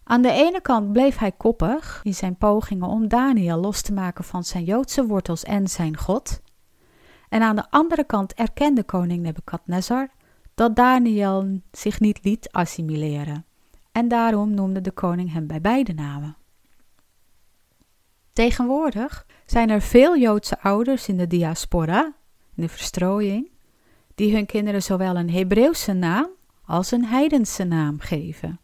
Aan 0.04 0.22
de 0.22 0.30
ene 0.30 0.60
kant 0.60 0.92
bleef 0.92 1.16
hij 1.16 1.32
koppig 1.32 2.00
in 2.02 2.14
zijn 2.14 2.36
pogingen 2.36 2.88
om 2.88 3.08
Daniel 3.08 3.58
los 3.58 3.82
te 3.82 3.92
maken 3.92 4.24
van 4.24 4.44
zijn 4.44 4.64
Joodse 4.64 5.06
wortels 5.06 5.42
en 5.42 5.68
zijn 5.68 5.96
God. 5.96 6.40
En 7.28 7.42
aan 7.42 7.56
de 7.56 7.70
andere 7.70 8.04
kant 8.04 8.34
erkende 8.34 8.84
koning 8.84 9.22
Nebukadnezar 9.22 10.08
dat 10.54 10.76
Daniel 10.76 11.60
zich 11.70 12.00
niet 12.00 12.24
liet 12.24 12.52
assimileren. 12.52 13.44
En 13.96 14.08
daarom 14.08 14.54
noemde 14.54 14.80
de 14.80 14.90
koning 14.90 15.32
hem 15.32 15.46
bij 15.46 15.60
beide 15.60 15.92
namen. 15.92 16.36
Tegenwoordig 18.32 19.26
zijn 19.46 19.70
er 19.70 19.80
veel 19.80 20.16
Joodse 20.16 20.60
ouders 20.60 21.08
in 21.08 21.16
de 21.16 21.26
diaspora, 21.26 22.14
in 22.54 22.62
de 22.62 22.68
verstrooiing, 22.68 23.50
die 24.14 24.34
hun 24.34 24.46
kinderen 24.46 24.82
zowel 24.82 25.16
een 25.16 25.30
Hebreeuwse 25.30 25.92
naam 25.92 26.28
als 26.64 26.90
een 26.90 27.04
heidense 27.04 27.64
naam 27.64 28.00
geven. 28.00 28.60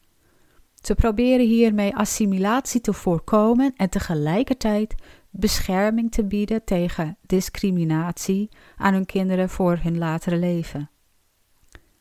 Ze 0.83 0.95
proberen 0.95 1.47
hiermee 1.47 1.97
assimilatie 1.97 2.81
te 2.81 2.93
voorkomen 2.93 3.73
en 3.77 3.89
tegelijkertijd 3.89 4.95
bescherming 5.31 6.11
te 6.11 6.25
bieden 6.25 6.65
tegen 6.65 7.17
discriminatie 7.27 8.49
aan 8.77 8.95
hun 8.95 9.07
kinderen 9.07 9.49
voor 9.49 9.79
hun 9.83 9.99
latere 9.99 10.37
leven. 10.37 10.91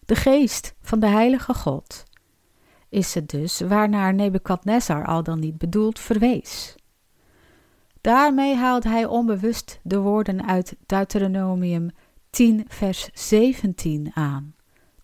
De 0.06 0.16
geest 0.16 0.76
van 0.82 1.00
de 1.00 1.08
heilige 1.08 1.54
God 1.54 2.10
is 2.92 3.14
het 3.14 3.30
dus 3.30 3.60
waarnaar 3.60 4.14
Nebukadnezar 4.14 5.06
al 5.06 5.24
dan 5.24 5.40
niet 5.40 5.58
bedoeld 5.58 6.00
verwees. 6.00 6.76
Daarmee 8.02 8.56
haalt 8.56 8.84
hij 8.84 9.06
onbewust 9.06 9.80
de 9.84 10.00
woorden 10.00 10.48
uit 10.48 10.76
Deuteronomium 10.86 11.90
10, 12.30 12.66
vers 12.68 13.10
17 13.14 14.12
aan. 14.14 14.56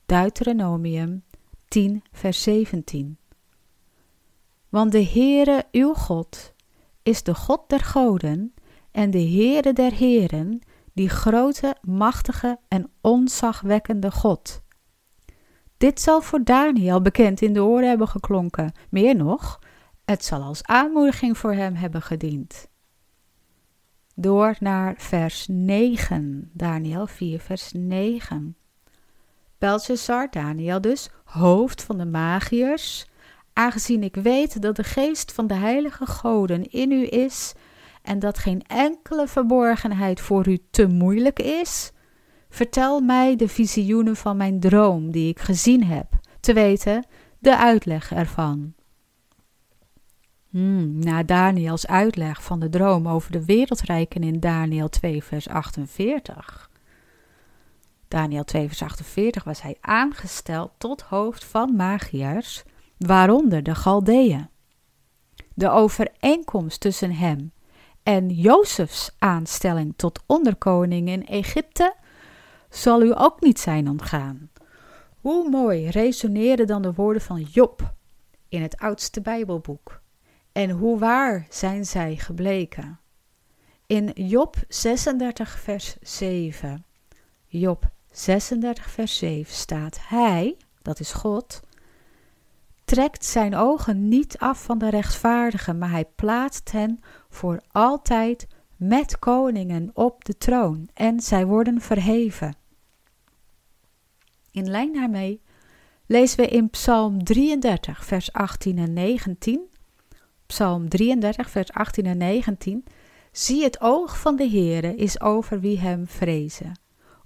Deuteronomium 0.06 1.24
10, 1.68 2.04
vers 2.12 2.42
17. 2.42 3.18
Want 4.70 4.92
de 4.92 5.04
Heere 5.04 5.66
uw 5.72 5.94
God 5.94 6.54
is 7.04 7.24
de 7.24 7.36
God 7.36 7.62
der 7.68 7.80
goden 7.80 8.54
en 8.92 9.12
de 9.12 9.22
Heere 9.22 9.74
der 9.74 9.92
heren, 9.92 10.62
die 10.94 11.10
grote, 11.10 11.76
machtige 11.82 12.60
en 12.68 12.90
onzagwekkende 13.02 14.12
God. 14.12 14.62
Dit 15.78 16.02
zal 16.02 16.22
voor 16.22 16.44
Daniel 16.44 17.02
bekend 17.02 17.42
in 17.42 17.54
de 17.54 17.64
oren 17.64 17.90
hebben 17.90 18.08
geklonken. 18.08 18.72
Meer 18.90 19.16
nog, 19.16 19.60
het 20.06 20.26
zal 20.26 20.42
als 20.42 20.64
aanmoediging 20.64 21.38
voor 21.38 21.54
hem 21.54 21.76
hebben 21.76 22.02
gediend. 22.02 22.68
Door 24.16 24.56
naar 24.60 24.96
vers 24.98 25.48
9, 25.50 26.50
Daniel 26.54 27.08
4, 27.08 27.40
vers 27.40 27.72
9. 27.72 28.58
Belshazzar, 29.58 30.28
Daniel 30.32 30.82
dus, 30.82 31.10
hoofd 31.24 31.84
van 31.84 31.98
de 31.98 32.06
magiërs, 32.06 33.06
aangezien 33.54 34.04
ik 34.04 34.16
weet 34.16 34.62
dat 34.62 34.76
de 34.76 34.84
geest 34.84 35.32
van 35.32 35.48
de 35.48 35.54
heilige 35.54 36.06
goden 36.06 36.72
in 36.72 36.92
u 36.92 37.08
is 37.10 37.54
en 38.02 38.20
dat 38.20 38.38
geen 38.38 38.62
enkele 38.62 39.28
verborgenheid 39.28 40.22
voor 40.22 40.48
u 40.48 40.60
te 40.72 40.88
moeilijk 40.88 41.40
is, 41.40 41.92
vertel 42.50 43.00
mij 43.00 43.36
de 43.36 43.48
visioenen 43.48 44.16
van 44.16 44.38
mijn 44.38 44.60
droom 44.60 45.12
die 45.12 45.30
ik 45.30 45.40
gezien 45.40 45.84
heb, 45.84 46.08
te 46.40 46.54
weten 46.54 47.06
de 47.40 47.58
uitleg 47.58 48.12
ervan. 48.12 48.74
Hmm, 50.50 51.00
na 51.00 51.24
Daniels 51.24 51.88
uitleg 51.88 52.44
van 52.44 52.60
de 52.60 52.70
droom 52.70 53.08
over 53.08 53.32
de 53.32 53.46
wereldrijken 53.46 54.24
in 54.24 54.40
Daniel 54.40 54.90
2, 54.90 55.24
vers 55.24 55.48
48. 55.48 56.70
Daniel 58.08 58.44
2, 58.44 58.68
vers 58.68 58.82
48 58.82 59.44
was 59.44 59.62
hij 59.62 59.78
aangesteld 59.82 60.72
tot 60.78 61.02
hoofd 61.02 61.46
van 61.46 61.76
magiërs, 61.76 62.64
waaronder 62.98 63.64
de 63.64 63.76
Galdeeën. 63.76 64.50
De 65.54 65.70
overeenkomst 65.70 66.80
tussen 66.80 67.12
hem 67.12 67.52
en 68.04 68.30
Jozefs 68.30 69.16
aanstelling 69.18 69.94
tot 69.96 70.24
onderkoning 70.26 71.10
in 71.10 71.26
Egypte 71.26 71.96
zal 72.82 73.02
u 73.02 73.12
ook 73.16 73.42
niet 73.42 73.60
zijn 73.60 73.90
ontgaan. 73.90 74.50
Hoe 75.22 75.50
mooi 75.50 75.90
resoneren 75.90 76.68
dan 76.68 76.82
de 76.82 76.94
woorden 76.94 77.22
van 77.22 77.42
Job 77.42 77.94
in 78.50 78.62
het 78.62 78.78
oudste 78.78 79.22
Bijbelboek. 79.22 80.02
En 80.52 80.70
hoe 80.70 81.00
waar 81.00 81.48
zijn 81.50 81.86
zij 81.86 82.16
gebleken? 82.16 83.00
In 83.86 84.12
Job 84.14 84.56
36, 84.68 85.60
vers 85.60 85.96
7. 86.02 86.86
Job 87.46 87.90
36, 88.12 88.90
vers 88.90 89.18
7 89.18 89.54
staat: 89.54 90.00
Hij, 90.02 90.58
dat 90.82 91.00
is 91.00 91.12
God, 91.12 91.62
trekt 92.86 93.26
zijn 93.26 93.56
ogen 93.56 94.08
niet 94.08 94.38
af 94.38 94.64
van 94.64 94.78
de 94.78 94.90
rechtvaardigen, 94.90 95.78
maar 95.78 95.92
hij 95.92 96.06
plaatst 96.16 96.72
hen 96.72 97.00
voor 97.30 97.62
altijd 97.72 98.48
met 98.76 99.20
koningen 99.20 99.90
op 99.94 100.26
de 100.26 100.38
troon 100.38 100.90
en 100.94 101.20
zij 101.20 101.46
worden 101.46 101.82
verheven. 101.82 102.56
In 104.58 104.70
lijn 104.70 104.94
daarmee 104.94 105.42
lezen 106.06 106.40
we 106.40 106.48
in 106.48 106.70
Psalm 106.70 107.24
33, 107.24 108.06
vers 108.06 108.34
18 108.34 108.78
en 108.78 108.94
19. 108.94 109.70
Psalm 110.46 110.90
33, 110.90 111.50
vers 111.50 111.72
18 111.72 112.06
en 112.06 112.18
19. 112.18 112.84
Zie 113.32 113.64
het 113.64 113.82
oog 113.82 114.20
van 114.20 114.36
de 114.36 114.50
Heere 114.50 114.96
is 114.96 115.22
over 115.22 115.60
wie 115.60 115.80
hem 115.80 116.08
vrezen. 116.08 116.80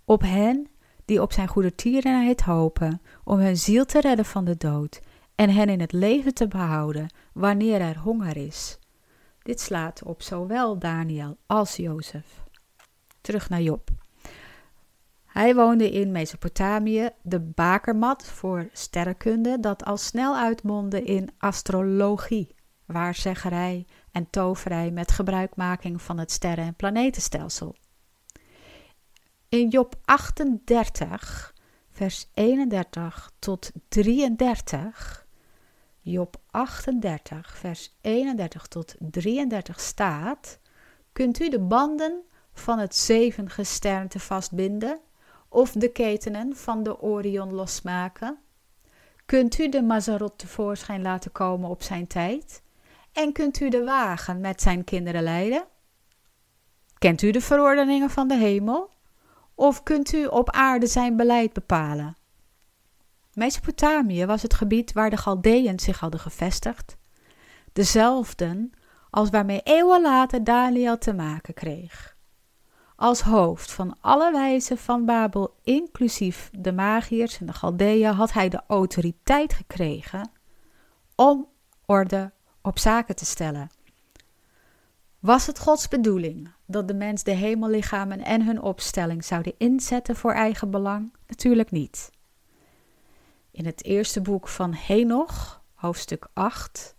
Op 0.06 0.22
hen 0.22 0.68
die 1.06 1.22
op 1.22 1.32
zijn 1.34 1.48
goede 1.48 1.76
tierenheid 1.76 2.42
hopen, 2.42 3.02
om 3.24 3.40
hun 3.40 3.58
ziel 3.58 3.86
te 3.86 4.02
redden 4.02 4.26
van 4.26 4.46
de 4.46 4.58
dood 4.58 5.00
en 5.36 5.50
hen 5.50 5.70
in 5.70 5.80
het 5.80 5.92
leven 5.92 6.34
te 6.34 6.48
behouden 6.48 7.14
wanneer 7.34 7.82
er 7.82 7.98
honger 7.98 8.38
is. 8.38 8.80
Dit 9.42 9.60
slaat 9.60 10.04
op 10.04 10.22
zowel 10.22 10.80
Daniel 10.80 11.38
als 11.46 11.76
Jozef. 11.76 12.44
Terug 13.22 13.50
naar 13.50 13.62
Job. 13.62 14.01
Hij 15.32 15.56
woonde 15.56 15.92
in 15.92 16.12
Mesopotamië, 16.12 17.10
de 17.22 17.40
bakermat 17.40 18.26
voor 18.26 18.70
sterrenkunde, 18.72 19.60
dat 19.60 19.86
al 19.86 19.98
snel 19.98 20.36
uitmondde 20.38 21.04
in 21.04 21.30
astrologie, 21.38 22.56
waarzeggerij 22.86 23.86
en 24.12 24.30
toverij 24.30 24.92
met 24.92 25.12
gebruikmaking 25.12 26.02
van 26.02 26.18
het 26.18 26.32
sterren- 26.32 26.66
en 26.66 26.76
planetenstelsel. 26.76 27.76
In 29.50 29.68
Job 29.68 29.96
38, 30.06 31.56
vers 31.92 32.30
31 32.34 33.32
tot 33.40 33.72
33, 33.88 35.28
Job 36.02 36.42
38, 36.50 37.58
vers 37.58 37.98
31 38.02 38.68
tot 38.68 38.96
33 39.00 39.80
staat: 39.80 40.60
Kunt 41.12 41.40
u 41.40 41.50
de 41.50 41.60
banden 41.60 42.22
van 42.54 42.80
het 42.80 42.96
zevengesternte 42.96 44.20
vastbinden 44.20 45.00
of 45.54 45.72
de 45.72 45.88
ketenen 45.88 46.56
van 46.56 46.84
de 46.84 47.02
Orion 47.02 47.54
losmaken? 47.54 48.38
Kunt 49.26 49.60
u 49.60 49.70
de 49.70 49.82
Mazarot 49.82 50.38
tevoorschijn 50.38 51.02
laten 51.02 51.32
komen 51.32 51.70
op 51.70 51.84
zijn 51.84 52.08
tijd? 52.08 52.62
En 53.12 53.32
kunt 53.32 53.60
u 53.60 53.70
de 53.70 53.84
wagen 53.84 54.40
met 54.40 54.62
zijn 54.62 54.84
kinderen 54.84 55.24
leiden? 55.24 55.64
Kent 56.98 57.22
u 57.22 57.32
de 57.32 57.42
verordeningen 57.42 58.10
van 58.10 58.28
de 58.28 58.38
hemel? 58.38 58.90
Of 59.56 59.84
kunt 59.84 60.14
u 60.14 60.26
op 60.26 60.50
aarde 60.50 60.88
zijn 60.88 61.16
beleid 61.16 61.54
bepalen? 61.54 62.16
Mesopotamië 63.34 64.26
was 64.26 64.42
het 64.42 64.54
gebied 64.54 64.94
waar 64.94 65.10
de 65.10 65.18
Galdeën 65.18 65.80
zich 65.80 66.00
hadden 66.00 66.20
gevestigd, 66.20 66.98
dezelfden 67.74 68.72
als 69.10 69.30
waarmee 69.30 69.62
eeuwen 69.64 70.02
later 70.02 70.44
Daniel 70.44 70.98
te 70.98 71.14
maken 71.14 71.54
kreeg. 71.54 72.20
Als 73.02 73.22
hoofd 73.22 73.72
van 73.72 73.98
alle 74.02 74.32
wijzen 74.32 74.78
van 74.78 75.06
Babel, 75.06 75.56
inclusief 75.64 76.50
de 76.58 76.72
magiërs 76.72 77.40
en 77.40 77.46
de 77.46 77.54
Galdeën, 77.54 78.14
had 78.14 78.34
hij 78.34 78.50
de 78.50 78.62
autoriteit 78.68 79.54
gekregen 79.54 80.32
om 81.16 81.48
orde 81.86 82.32
op 82.62 82.80
zaken 82.80 83.16
te 83.16 83.26
stellen. 83.26 83.70
Was 85.20 85.48
het 85.48 85.60
Gods 85.60 85.88
bedoeling 85.88 86.52
dat 86.66 86.88
de 86.88 86.94
mens 86.94 87.24
de 87.24 87.32
hemellichamen 87.32 88.20
en 88.20 88.46
hun 88.46 88.62
opstelling 88.62 89.26
zouden 89.26 89.54
inzetten 89.58 90.16
voor 90.16 90.34
eigen 90.34 90.72
belang? 90.72 91.14
Natuurlijk 91.28 91.72
niet. 91.72 92.10
In 93.52 93.66
het 93.66 93.84
eerste 93.84 94.22
boek 94.22 94.48
van 94.48 94.74
Henoch, 94.74 95.62
hoofdstuk 95.74 96.28
8, 96.34 96.96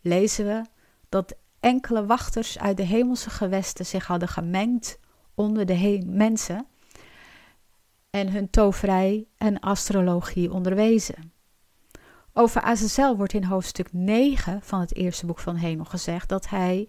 lezen 0.00 0.46
we 0.46 0.64
dat 1.08 1.34
enkele 1.60 2.06
wachters 2.06 2.58
uit 2.58 2.76
de 2.76 2.82
hemelse 2.82 3.30
gewesten 3.30 3.86
zich 3.86 4.06
hadden 4.06 4.28
gemengd 4.28 4.98
onder 5.34 5.66
de 5.66 6.02
mensen 6.06 6.66
en 8.10 8.32
hun 8.32 8.50
toverij 8.50 9.26
en 9.36 9.60
astrologie 9.60 10.52
onderwezen. 10.52 11.32
Over 12.32 12.60
Azazel 12.60 13.16
wordt 13.16 13.32
in 13.32 13.44
hoofdstuk 13.44 13.92
9 13.92 14.62
van 14.62 14.80
het 14.80 14.94
eerste 14.94 15.26
boek 15.26 15.38
van 15.38 15.56
Henoch 15.56 15.90
gezegd 15.90 16.28
dat 16.28 16.48
hij 16.48 16.88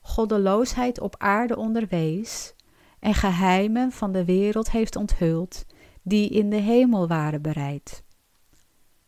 goddeloosheid 0.00 1.00
op 1.00 1.14
aarde 1.18 1.56
onderwees 1.56 2.54
en 3.00 3.14
geheimen 3.14 3.92
van 3.92 4.12
de 4.12 4.24
wereld 4.24 4.70
heeft 4.70 4.96
onthuld 4.96 5.64
die 6.02 6.28
in 6.28 6.50
de 6.50 6.56
hemel 6.56 7.08
waren 7.08 7.42
bereid. 7.42 8.02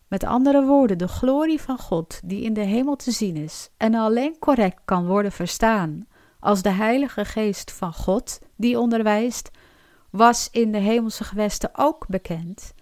Met 0.09 0.25
andere 0.25 0.65
woorden, 0.65 0.99
de 0.99 1.09
glorie 1.09 1.61
van 1.61 1.79
God 1.79 2.21
die 2.25 2.43
in 2.43 2.53
de 2.53 2.61
hemel 2.61 2.97
te 2.97 3.11
zien 3.11 3.37
is 3.37 3.71
en 3.77 3.95
alleen 3.95 4.39
correct 4.39 4.81
kan 4.85 5.07
worden 5.07 5.33
verstaan 5.33 6.07
als 6.45 6.63
de 6.63 6.71
Heilige 6.71 7.25
Geest 7.25 7.73
van 7.73 7.93
God 7.93 8.39
die 8.57 8.79
onderwijst, 8.79 9.51
was 10.11 10.49
in 10.51 10.73
de 10.73 10.79
hemelse 10.79 11.25
gewesten 11.25 11.71
ook 11.73 12.07
bekend 12.07 12.75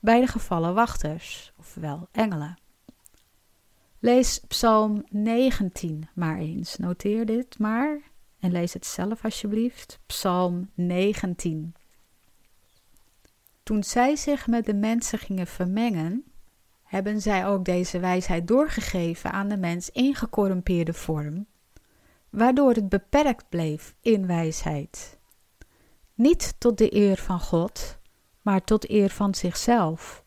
bij 0.00 0.20
de 0.20 0.26
gevallen 0.26 0.74
wachters, 0.74 1.52
ofwel 1.58 2.08
engelen. 2.12 2.58
Lees 3.98 4.40
Psalm 4.48 5.04
19 5.08 6.08
maar 6.14 6.38
eens. 6.38 6.76
Noteer 6.76 7.26
dit 7.26 7.58
maar 7.58 8.00
en 8.38 8.52
lees 8.52 8.72
het 8.72 8.86
zelf 8.86 9.24
alsjeblieft. 9.24 9.98
Psalm 10.06 10.70
19. 10.74 11.74
Toen 13.62 13.84
zij 13.84 14.16
zich 14.16 14.46
met 14.46 14.66
de 14.66 14.74
mensen 14.74 15.18
gingen 15.18 15.46
vermengen, 15.46 16.24
hebben 16.82 17.20
zij 17.20 17.46
ook 17.46 17.64
deze 17.64 17.98
wijsheid 17.98 18.48
doorgegeven 18.48 19.32
aan 19.32 19.48
de 19.48 19.56
mens 19.56 19.90
in 19.90 20.14
gecorrumpeerde 20.14 20.92
vorm, 20.92 21.46
waardoor 22.30 22.72
het 22.72 22.88
beperkt 22.88 23.48
bleef 23.48 23.94
in 24.00 24.26
wijsheid. 24.26 25.18
Niet 26.14 26.54
tot 26.58 26.78
de 26.78 26.94
eer 26.94 27.16
van 27.16 27.40
God, 27.40 27.98
maar 28.42 28.64
tot 28.64 28.90
eer 28.90 29.10
van 29.10 29.34
zichzelf. 29.34 30.24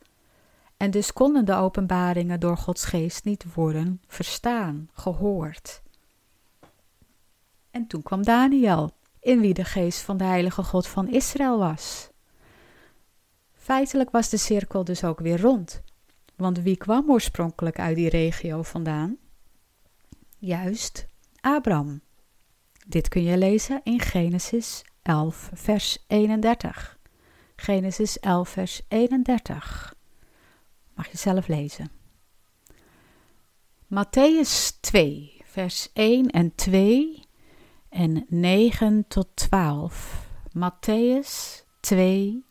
En 0.78 0.92
dus 0.92 1.14
konden 1.14 1.46
de 1.46 1.54
openbaringen 1.54 2.40
door 2.40 2.58
Gods 2.58 2.86
geest 2.86 3.26
niet 3.26 3.54
worden 3.54 4.02
verstaan, 4.08 4.90
gehoord. 4.94 5.82
En 7.72 7.88
toen 7.88 8.02
kwam 8.02 8.24
Daniel, 8.24 8.92
in 9.20 9.40
wie 9.40 9.54
de 9.54 9.64
geest 9.64 10.02
van 10.02 10.18
de 10.18 10.24
heilige 10.24 10.64
God 10.64 10.88
van 10.88 11.08
Israël 11.08 11.58
was. 11.58 12.10
Feitelijk 13.54 14.10
was 14.10 14.30
de 14.30 14.38
cirkel 14.38 14.84
dus 14.84 15.04
ook 15.04 15.20
weer 15.20 15.42
rond. 15.42 15.82
Want 16.36 16.60
wie 16.60 16.78
kwam 16.78 17.12
oorspronkelijk 17.12 17.80
uit 17.80 17.96
die 17.96 18.10
regio 18.10 18.62
vandaan? 18.62 19.18
Juist 20.38 21.08
Abraham. 21.42 22.02
Dit 22.88 23.08
kun 23.08 23.24
je 23.24 23.38
lezen 23.38 23.82
in 23.84 24.00
Genesis 24.00 24.84
11, 25.02 25.50
vers 25.54 25.98
31. 26.08 26.98
Genesis 27.56 28.20
11, 28.20 28.50
vers 28.50 28.82
31. 28.88 29.96
Mag 30.94 31.12
je 31.12 31.18
zelf 31.18 31.48
lezen. 31.48 31.92
Matthäus 33.88 34.78
2, 34.80 35.42
vers 35.44 35.90
1 35.94 36.30
en 36.30 36.56
2 36.56 37.24
en 37.90 38.26
9 38.30 39.06
tot 39.08 39.28
12. 39.34 40.28
Matthäus 40.52 41.64
2, 41.80 42.44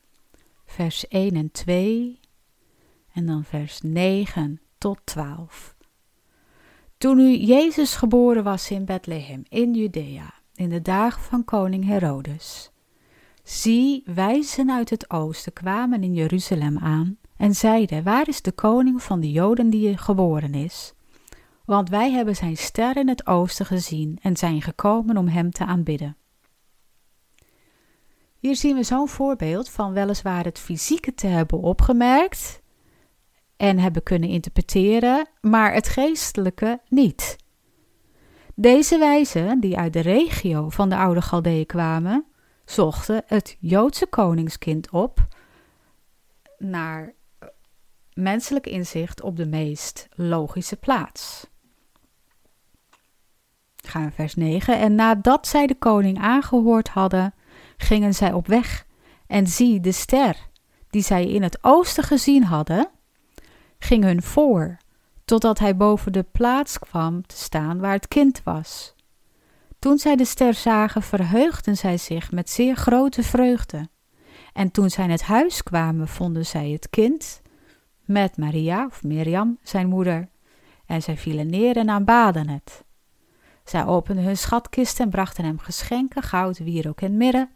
vers 0.65 1.09
1 1.09 1.37
en 1.37 1.51
2 1.53 2.21
en 3.13 3.27
dan 3.27 3.45
vers 3.45 3.81
9 3.81 4.61
tot 4.79 4.99
12. 5.05 5.75
Toen 6.99 7.17
nu 7.17 7.37
Jezus 7.37 7.95
geboren 7.95 8.45
was 8.45 8.71
in 8.71 8.85
Bethlehem 8.85 9.43
in 9.49 9.75
Judea, 9.75 10.35
in 10.55 10.69
de 10.69 10.83
dagen 10.83 11.23
van 11.23 11.45
koning 11.45 11.85
Herodes, 11.85 12.71
zie, 13.43 14.03
wijzen 14.05 14.71
uit 14.71 14.91
het 14.91 15.11
oosten 15.11 15.53
kwamen 15.53 16.03
in 16.03 16.15
Jeruzalem 16.15 16.79
aan 16.79 17.19
en 17.37 17.55
zeiden: 17.55 18.03
Waar 18.03 18.29
is 18.29 18.43
de 18.43 18.53
koning 18.53 19.03
van 19.03 19.21
de 19.21 19.31
Joden 19.31 19.71
die 19.71 19.99
geboren 19.99 20.55
is? 20.55 20.95
Want 21.65 21.89
wij 21.89 22.11
hebben 22.11 22.37
zijn 22.37 22.57
ster 22.57 22.97
in 22.97 23.09
het 23.09 23.27
oosten 23.27 23.67
gezien 23.67 24.19
en 24.23 24.37
zijn 24.37 24.63
gekomen 24.63 25.17
om 25.17 25.29
hem 25.29 25.51
te 25.51 25.65
aanbidden. 25.65 26.17
Hier 28.39 28.57
zien 28.57 28.77
we 28.77 28.83
zo'n 28.83 29.09
voorbeeld 29.09 29.69
van 29.69 29.93
weliswaar 29.93 30.45
het 30.45 30.59
fysieke 30.59 31.15
te 31.15 31.27
hebben 31.27 31.61
opgemerkt 31.61 32.63
en 33.59 33.79
hebben 33.79 34.03
kunnen 34.03 34.29
interpreteren, 34.29 35.29
maar 35.41 35.73
het 35.73 35.89
geestelijke 35.89 36.81
niet. 36.89 37.37
Deze 38.55 38.99
wijzen, 38.99 39.61
die 39.61 39.79
uit 39.79 39.93
de 39.93 40.01
regio 40.01 40.69
van 40.69 40.89
de 40.89 40.97
oude 40.97 41.23
Galdeeën 41.23 41.67
kwamen, 41.67 42.25
zochten 42.65 43.23
het 43.27 43.57
Joodse 43.61 44.07
koningskind 44.07 44.91
op 44.91 45.27
naar 46.59 47.15
menselijk 48.13 48.67
inzicht 48.67 49.23
op 49.23 49.37
de 49.37 49.47
meest 49.47 50.09
logische 50.15 50.77
plaats. 50.77 51.47
Gaan 53.85 54.13
vers 54.13 54.35
9. 54.35 54.79
En 54.79 54.95
nadat 54.95 55.47
zij 55.47 55.67
de 55.67 55.79
koning 55.79 56.19
aangehoord 56.19 56.89
hadden, 56.89 57.35
gingen 57.77 58.15
zij 58.15 58.33
op 58.33 58.47
weg. 58.47 58.87
En 59.27 59.47
zie, 59.47 59.81
de 59.81 59.93
ster, 59.93 60.37
die 60.91 61.03
zij 61.03 61.27
in 61.27 61.43
het 61.43 61.59
oosten 61.61 62.05
gezien 62.05 62.45
hadden, 62.45 62.91
ging 63.79 64.05
hun 64.05 64.23
voor, 64.23 64.77
totdat 65.25 65.59
hij 65.59 65.77
boven 65.77 66.13
de 66.13 66.23
plaats 66.23 66.79
kwam 66.79 67.27
te 67.27 67.37
staan 67.37 67.79
waar 67.79 67.93
het 67.93 68.09
kind 68.09 68.41
was. 68.45 68.95
Toen 69.79 69.99
zij 69.99 70.17
de 70.17 70.25
ster 70.25 70.55
zagen, 70.55 71.03
verheugden 71.03 71.77
zij 71.77 71.99
zich 71.99 72.33
met 72.33 72.51
zeer 72.51 72.77
grote 72.77 73.23
vreugde. 73.23 73.89
En 74.53 74.71
toen 74.71 74.91
zij 74.91 75.05
in 75.05 75.11
het 75.11 75.23
huis 75.23 75.63
kwamen, 75.63 76.09
vonden 76.09 76.47
zij 76.47 76.71
het 76.71 76.91
kind 76.91 77.43
met 78.05 78.37
Maria, 78.37 78.87
of 78.87 79.03
Miriam, 79.03 79.59
zijn 79.63 79.89
moeder, 79.89 80.29
en 80.87 81.03
zij 81.03 81.17
vielen 81.17 81.51
neer 81.51 81.77
en 81.77 81.91
aanbaden 81.91 82.49
het. 82.49 82.85
Zij 83.65 83.87
openden 83.87 84.25
hun 84.25 84.37
schatkist 84.37 85.01
en 85.01 85.11
brachten 85.11 85.45
hem 85.45 85.59
geschenken, 85.59 86.23
goud, 86.23 86.59
wierook 86.59 87.01
en 87.01 87.17
mirre. 87.17 87.49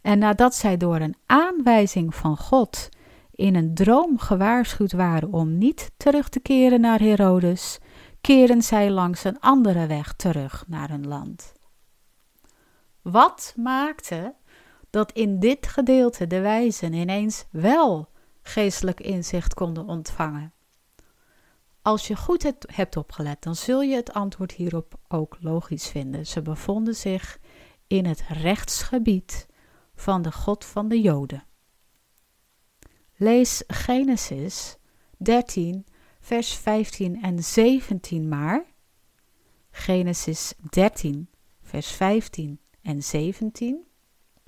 En 0.00 0.18
nadat 0.18 0.54
zij 0.54 0.76
door 0.76 1.00
een 1.00 1.16
aanwijzing 1.26 2.14
van 2.14 2.36
God 2.36 2.88
in 3.42 3.54
een 3.54 3.74
droom 3.74 4.18
gewaarschuwd 4.18 4.92
waren 4.92 5.32
om 5.32 5.58
niet 5.58 5.90
terug 5.96 6.28
te 6.28 6.40
keren 6.40 6.80
naar 6.80 7.00
Herodes, 7.00 7.78
keren 8.20 8.62
zij 8.62 8.90
langs 8.90 9.24
een 9.24 9.40
andere 9.40 9.86
weg 9.86 10.12
terug 10.12 10.64
naar 10.66 10.88
hun 10.88 11.06
land. 11.06 11.52
Wat 13.00 13.54
maakte 13.56 14.34
dat 14.90 15.12
in 15.12 15.38
dit 15.38 15.66
gedeelte 15.66 16.26
de 16.26 16.40
wijzen 16.40 16.92
ineens 16.92 17.44
wel 17.50 18.08
geestelijk 18.42 19.00
inzicht 19.00 19.54
konden 19.54 19.86
ontvangen? 19.86 20.52
Als 21.82 22.06
je 22.06 22.16
goed 22.16 22.52
hebt 22.66 22.96
opgelet, 22.96 23.42
dan 23.42 23.56
zul 23.56 23.80
je 23.80 23.96
het 23.96 24.12
antwoord 24.12 24.52
hierop 24.52 24.94
ook 25.08 25.36
logisch 25.40 25.88
vinden. 25.88 26.26
Ze 26.26 26.42
bevonden 26.42 26.94
zich 26.94 27.38
in 27.86 28.06
het 28.06 28.24
rechtsgebied 28.28 29.46
van 29.94 30.22
de 30.22 30.32
God 30.32 30.64
van 30.64 30.88
de 30.88 31.00
Joden. 31.00 31.50
Lees 33.22 33.62
Genesis 33.66 34.76
13, 35.16 35.86
vers 36.20 36.54
15 36.54 37.22
en 37.22 37.44
17 37.44 38.28
maar. 38.28 38.64
Genesis 39.70 40.54
13, 40.70 41.28
vers 41.60 41.90
15 41.90 42.60
en 42.80 43.02
17. 43.02 43.86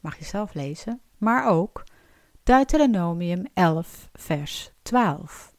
Mag 0.01 0.18
je 0.18 0.25
zelf 0.25 0.55
lezen. 0.55 1.01
Maar 1.18 1.47
ook 1.47 1.85
Deuteronomium 2.43 3.47
11, 3.53 4.09
vers 4.12 4.72
12. 4.83 5.55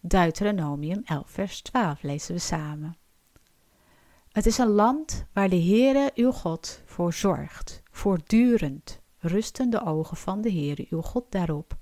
Deuteronomium 0.00 1.02
11, 1.04 1.30
vers 1.30 1.62
12 1.62 2.02
lezen 2.02 2.34
we 2.34 2.40
samen. 2.40 2.96
Het 4.32 4.46
is 4.46 4.58
een 4.58 4.70
land 4.70 5.24
waar 5.32 5.48
de 5.48 5.62
Heere 5.62 6.10
uw 6.14 6.32
God 6.32 6.82
voor 6.84 7.12
zorgt. 7.12 7.82
Voortdurend 7.90 9.00
rusten 9.18 9.70
de 9.70 9.84
ogen 9.84 10.16
van 10.16 10.40
de 10.40 10.52
Heere 10.52 10.86
uw 10.90 11.02
God 11.02 11.24
daarop 11.28 11.80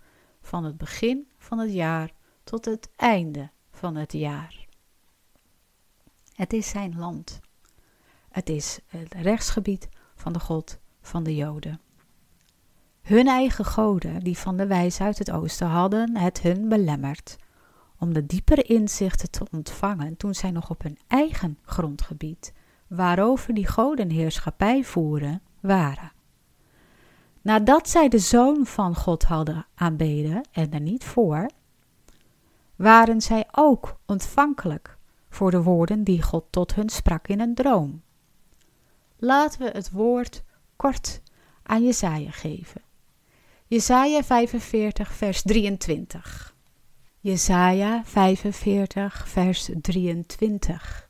van 0.51 0.65
het 0.65 0.79
begin 0.79 1.29
van 1.39 1.59
het 1.59 1.73
jaar 1.73 2.13
tot 2.45 2.65
het 2.65 2.91
einde 2.97 3.51
van 3.71 3.97
het 3.97 4.13
jaar. 4.13 4.67
Het 6.33 6.53
is 6.53 6.69
zijn 6.69 6.99
land. 6.99 7.41
Het 8.31 8.49
is 8.49 8.81
het 8.87 9.15
rechtsgebied 9.15 9.89
van 10.15 10.33
de 10.33 10.41
God 10.41 10.79
van 11.01 11.23
de 11.23 11.35
Joden. 11.35 11.81
Hun 13.03 13.27
eigen 13.27 13.65
goden, 13.65 14.21
die 14.21 14.39
van 14.39 14.57
de 14.57 14.67
wijs 14.67 15.01
uit 15.01 15.19
het 15.19 15.31
oosten 15.31 15.67
hadden, 15.67 16.17
het 16.17 16.41
hun 16.41 16.69
belemmerd 16.69 17.37
om 17.99 18.15
de 18.15 18.27
diepere 18.27 18.63
inzichten 18.63 19.31
te 19.31 19.47
ontvangen 19.53 20.17
toen 20.17 20.35
zij 20.35 20.51
nog 20.51 20.71
op 20.71 20.83
hun 20.83 20.99
eigen 21.07 21.59
grondgebied, 21.63 22.53
waarover 22.87 23.55
die 23.55 23.67
goden 23.67 24.11
heerschappij 24.11 24.85
voeren, 24.85 25.43
waren. 25.61 26.13
Nadat 27.43 27.89
zij 27.89 28.09
de 28.09 28.19
Zoon 28.19 28.67
van 28.67 28.95
God 28.95 29.25
hadden 29.25 29.67
aanbeden 29.75 30.49
en 30.53 30.73
er 30.73 30.81
niet 30.81 31.05
voor, 31.05 31.51
waren 32.77 33.21
zij 33.21 33.49
ook 33.53 33.97
ontvankelijk 34.07 34.99
voor 35.29 35.51
de 35.51 35.63
woorden 35.63 36.05
die 36.05 36.23
God 36.23 36.45
tot 36.51 36.75
hun 36.75 36.89
sprak 36.89 37.29
in 37.29 37.41
een 37.41 37.55
droom. 37.55 38.03
Laten 39.17 39.61
we 39.61 39.71
het 39.71 39.91
woord 39.91 40.43
kort 40.77 41.23
aan 41.63 41.85
Jesaja 41.85 42.31
geven. 42.31 42.83
Jesaja 43.67 44.23
45 44.23 45.13
vers 45.13 45.43
23. 45.43 46.55
Jesaja 47.21 48.03
45 48.05 49.29
vers 49.29 49.71
23. 49.81 51.09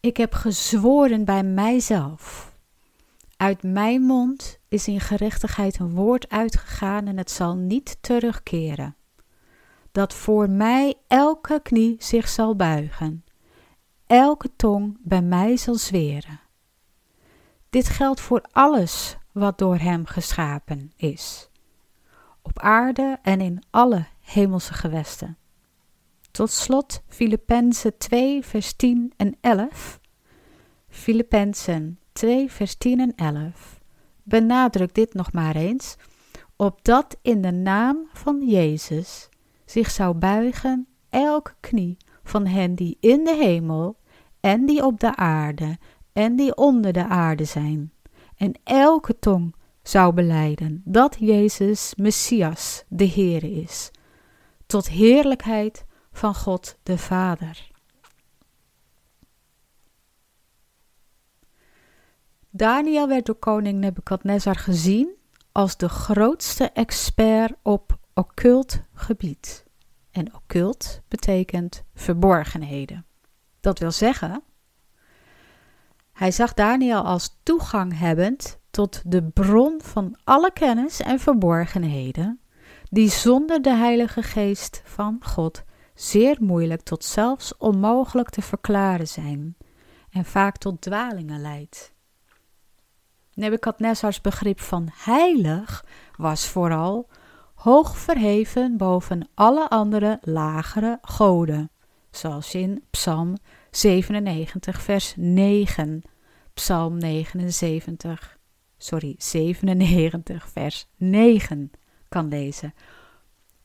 Ik 0.00 0.16
heb 0.16 0.34
gezworen 0.34 1.24
bij 1.24 1.42
mijzelf 1.42 2.53
uit 3.36 3.62
mijn 3.62 4.02
mond 4.02 4.58
is 4.68 4.88
in 4.88 5.00
gerechtigheid 5.00 5.78
een 5.78 5.94
woord 5.94 6.28
uitgegaan 6.28 7.06
en 7.06 7.16
het 7.16 7.30
zal 7.30 7.56
niet 7.56 7.98
terugkeren. 8.00 8.96
Dat 9.92 10.14
voor 10.14 10.50
mij 10.50 10.94
elke 11.06 11.60
knie 11.62 11.96
zich 11.98 12.28
zal 12.28 12.56
buigen, 12.56 13.24
elke 14.06 14.50
tong 14.56 14.98
bij 15.00 15.22
mij 15.22 15.56
zal 15.56 15.74
zweren. 15.74 16.40
Dit 17.70 17.88
geldt 17.88 18.20
voor 18.20 18.44
alles 18.50 19.16
wat 19.32 19.58
door 19.58 19.76
hem 19.76 20.06
geschapen 20.06 20.92
is, 20.96 21.48
op 22.42 22.58
aarde 22.58 23.18
en 23.22 23.40
in 23.40 23.62
alle 23.70 24.06
hemelse 24.20 24.72
gewesten. 24.74 25.36
Tot 26.30 26.50
slot 26.50 27.02
Filippenzen 27.08 27.98
2 27.98 28.44
vers 28.44 28.72
10 28.72 29.12
en 29.16 29.36
11. 29.40 30.00
Filippenzen 30.88 31.98
2, 32.14 32.50
vers 32.50 32.74
10 32.74 33.00
en 33.00 33.12
11. 33.16 33.80
Benadruk 34.22 34.94
dit 34.94 35.14
nog 35.14 35.32
maar 35.32 35.56
eens, 35.56 35.96
opdat 36.56 37.16
in 37.22 37.42
de 37.42 37.50
naam 37.50 38.08
van 38.12 38.48
Jezus 38.48 39.28
zich 39.64 39.90
zou 39.90 40.14
buigen 40.14 40.86
elke 41.10 41.54
knie 41.60 41.96
van 42.22 42.46
hen 42.46 42.74
die 42.74 42.96
in 43.00 43.24
de 43.24 43.34
hemel 43.34 43.96
en 44.40 44.66
die 44.66 44.84
op 44.84 45.00
de 45.00 45.16
aarde 45.16 45.78
en 46.12 46.36
die 46.36 46.56
onder 46.56 46.92
de 46.92 47.06
aarde 47.06 47.44
zijn, 47.44 47.92
en 48.36 48.52
elke 48.64 49.18
tong 49.18 49.54
zou 49.82 50.12
beleiden 50.14 50.82
dat 50.84 51.16
Jezus 51.18 51.94
Messias 51.96 52.84
de 52.88 53.04
Heer 53.04 53.44
is, 53.62 53.90
tot 54.66 54.88
heerlijkheid 54.88 55.84
van 56.12 56.34
God 56.34 56.76
de 56.82 56.98
Vader. 56.98 57.72
Daniel 62.56 63.08
werd 63.08 63.26
door 63.26 63.34
koning 63.34 63.80
Nebukadnezar 63.80 64.56
gezien 64.56 65.14
als 65.52 65.76
de 65.76 65.88
grootste 65.88 66.70
expert 66.70 67.52
op 67.62 67.98
occult 68.12 68.80
gebied. 68.92 69.64
En 70.10 70.34
occult 70.34 71.00
betekent 71.08 71.84
verborgenheden. 71.94 73.06
Dat 73.60 73.78
wil 73.78 73.90
zeggen, 73.90 74.42
hij 76.12 76.30
zag 76.30 76.54
Daniel 76.54 77.04
als 77.04 77.38
toegang 77.42 77.98
hebbend 77.98 78.58
tot 78.70 79.02
de 79.06 79.22
bron 79.22 79.80
van 79.82 80.16
alle 80.24 80.52
kennis 80.52 81.00
en 81.00 81.20
verborgenheden, 81.20 82.40
die 82.90 83.10
zonder 83.10 83.62
de 83.62 83.74
Heilige 83.74 84.22
Geest 84.22 84.82
van 84.84 85.18
God 85.20 85.62
zeer 85.94 86.36
moeilijk 86.40 86.82
tot 86.82 87.04
zelfs 87.04 87.56
onmogelijk 87.56 88.30
te 88.30 88.42
verklaren 88.42 89.08
zijn 89.08 89.56
en 90.10 90.24
vaak 90.24 90.56
tot 90.56 90.80
dwalingen 90.80 91.40
leidt. 91.40 91.93
Nebukadnezars 93.34 94.20
begrip 94.20 94.60
van 94.60 94.88
heilig 94.92 95.84
was 96.16 96.48
vooral 96.48 97.08
hoog 97.54 97.98
verheven 97.98 98.76
boven 98.76 99.28
alle 99.34 99.68
andere 99.68 100.18
lagere 100.22 100.98
goden, 101.02 101.70
zoals 102.10 102.54
in 102.54 102.84
Psalm 102.90 103.36
97, 103.70 104.82
vers 104.82 105.14
9, 105.16 106.02
Psalm 106.54 106.98
79, 106.98 108.38
sorry, 108.78 109.14
97, 109.18 110.48
vers 110.48 110.86
9 110.96 111.70
kan 112.08 112.28
lezen. 112.28 112.74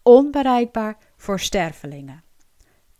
Onbereikbaar 0.01 0.97
voor 1.17 1.39
stervelingen. 1.39 2.24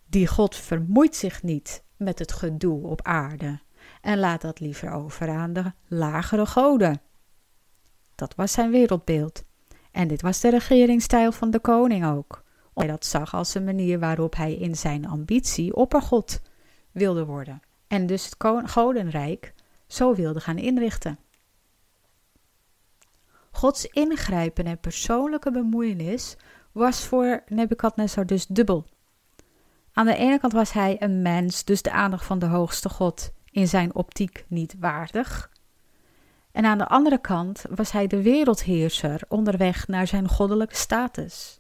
Die 0.06 0.28
God 0.28 0.56
vermoeit 0.56 1.16
zich 1.16 1.44
niet 1.44 1.84
met 1.98 2.20
het 2.20 2.32
gedoe 2.32 2.88
op 2.88 3.02
aarde 3.02 3.60
en 4.02 4.20
laat 4.20 4.42
dat 4.42 4.60
liever 4.60 4.92
over 4.92 5.30
aan 5.30 5.54
de 5.54 5.72
lagere 5.88 6.46
goden. 6.46 7.02
Dat 8.16 8.36
was 8.36 8.52
zijn 8.52 8.72
wereldbeeld. 8.72 9.44
En 9.92 10.08
dit 10.08 10.22
was 10.22 10.40
de 10.40 10.50
regeringsstijl 10.50 11.32
van 11.32 11.52
de 11.52 11.60
koning 11.60 12.06
ook. 12.06 12.44
Hij 12.74 12.88
dat 12.88 13.06
zag 13.06 13.34
als 13.34 13.56
een 13.56 13.64
manier 13.64 14.00
waarop 14.00 14.36
hij 14.36 14.54
in 14.54 14.76
zijn 14.76 15.08
ambitie 15.08 15.76
oppergod 15.76 16.42
wilde 16.92 17.26
worden. 17.26 17.62
En 17.88 18.06
dus 18.06 18.26
het 18.26 18.36
godenrijk 18.70 19.54
zo 19.88 20.16
wilde 20.16 20.40
gaan 20.40 20.58
inrichten. 20.58 21.20
Gods 23.52 23.86
ingrijpen 23.86 24.66
en 24.66 24.80
persoonlijke 24.80 25.52
bemoeienis 25.52 26.38
was 26.72 27.06
voor 27.06 27.44
Nebukadnezar 27.48 28.26
dus 28.26 28.46
dubbel. 28.46 28.86
Aan 29.94 30.06
de 30.06 30.16
ene 30.16 30.40
kant 30.40 30.54
was 30.54 30.72
hij 30.72 30.96
een 31.00 31.22
mens, 31.22 31.64
dus 31.64 31.82
de 31.82 31.92
aandacht 31.92 32.26
van 32.26 32.40
de 32.40 32.46
hoogste 32.46 32.90
God 32.90 33.32
in 33.52 33.68
zijn 33.68 33.96
optiek 33.96 34.46
niet 34.48 34.76
waardig. 34.80 35.52
En 36.52 36.66
aan 36.66 36.78
de 36.78 36.88
andere 36.88 37.22
kant 37.22 37.64
was 37.70 37.92
hij 37.92 38.08
de 38.08 38.22
wereldheerser 38.22 39.22
onderweg 39.28 39.88
naar 39.88 40.08
zijn 40.08 40.28
goddelijke 40.28 40.76
status. 40.76 41.60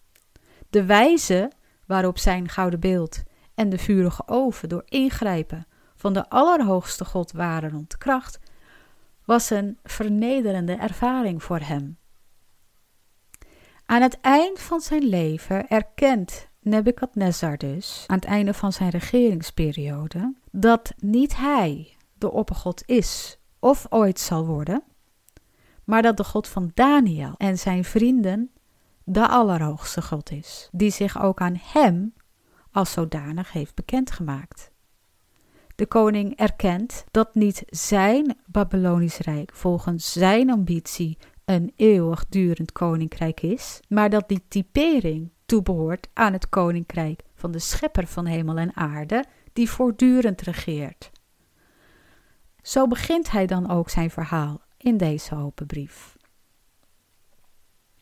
De 0.69 0.85
wijze 0.85 1.51
waarop 1.85 2.17
zijn 2.17 2.49
gouden 2.49 2.79
beeld 2.79 3.23
en 3.55 3.69
de 3.69 3.77
vurige 3.77 4.23
oven 4.27 4.69
door 4.69 4.83
ingrijpen 4.85 5.67
van 5.95 6.13
de 6.13 6.29
Allerhoogste 6.29 7.05
God 7.05 7.31
waren 7.31 7.75
ontkracht, 7.75 8.39
was 9.25 9.49
een 9.49 9.77
vernederende 9.83 10.73
ervaring 10.73 11.43
voor 11.43 11.59
hem. 11.59 11.97
Aan 13.85 14.01
het 14.01 14.19
eind 14.21 14.59
van 14.59 14.81
zijn 14.81 15.03
leven 15.03 15.67
erkent 15.67 16.49
Nebukadnezar 16.61 17.57
dus, 17.57 18.03
aan 18.07 18.15
het 18.15 18.25
einde 18.25 18.53
van 18.53 18.73
zijn 18.73 18.89
regeringsperiode, 18.89 20.33
dat 20.51 20.93
niet 20.97 21.37
hij 21.37 21.97
de 22.13 22.31
oppergod 22.31 22.83
is 22.85 23.39
of 23.59 23.85
ooit 23.89 24.19
zal 24.19 24.45
worden, 24.45 24.83
maar 25.83 26.01
dat 26.01 26.17
de 26.17 26.23
God 26.23 26.47
van 26.47 26.71
Daniel 26.73 27.33
en 27.37 27.57
zijn 27.57 27.83
vrienden 27.83 28.51
de 29.03 29.27
Allerhoogste 29.27 30.01
God 30.01 30.31
is, 30.31 30.69
die 30.71 30.91
zich 30.91 31.21
ook 31.21 31.39
aan 31.41 31.59
hem 31.61 32.13
als 32.71 32.91
zodanig 32.91 33.51
heeft 33.51 33.75
bekendgemaakt. 33.75 34.71
De 35.75 35.85
koning 35.85 36.35
erkent 36.35 37.05
dat 37.11 37.35
niet 37.35 37.63
zijn 37.67 38.37
Babylonisch 38.45 39.17
Rijk 39.17 39.51
volgens 39.53 40.11
zijn 40.11 40.49
ambitie 40.51 41.17
een 41.45 41.73
eeuwigdurend 41.75 42.71
koninkrijk 42.71 43.41
is, 43.41 43.79
maar 43.87 44.09
dat 44.09 44.27
die 44.27 44.45
typering 44.47 45.31
toebehoort 45.45 46.07
aan 46.13 46.33
het 46.33 46.49
koninkrijk 46.49 47.23
van 47.35 47.51
de 47.51 47.59
schepper 47.59 48.07
van 48.07 48.25
hemel 48.25 48.57
en 48.57 48.75
aarde, 48.75 49.25
die 49.59 49.69
voortdurend 49.69 50.41
regeert. 50.41 51.11
Zo 52.61 52.87
begint 52.87 53.31
hij 53.31 53.45
dan 53.45 53.69
ook 53.69 53.89
zijn 53.89 54.09
verhaal 54.09 54.61
in 54.77 54.97
deze 54.97 55.35
open 55.35 55.65
brief. 55.65 56.17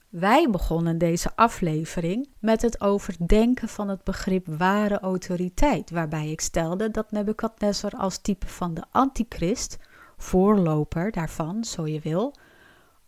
Wij 0.09 0.49
begonnen 0.49 0.97
deze 0.97 1.35
aflevering 1.35 2.29
met 2.39 2.61
het 2.61 2.81
overdenken 2.81 3.67
van 3.67 3.89
het 3.89 4.03
begrip 4.03 4.47
ware 4.47 4.99
autoriteit, 4.99 5.89
waarbij 5.89 6.31
ik 6.31 6.41
stelde 6.41 6.91
dat 6.91 7.11
Nebukadnezar 7.11 7.91
als 7.91 8.17
type 8.17 8.47
van 8.47 8.73
de 8.73 8.83
antichrist, 8.91 9.77
voorloper 10.17 11.11
daarvan, 11.11 11.63
zo 11.63 11.87
je 11.87 11.99
wil, 11.99 12.33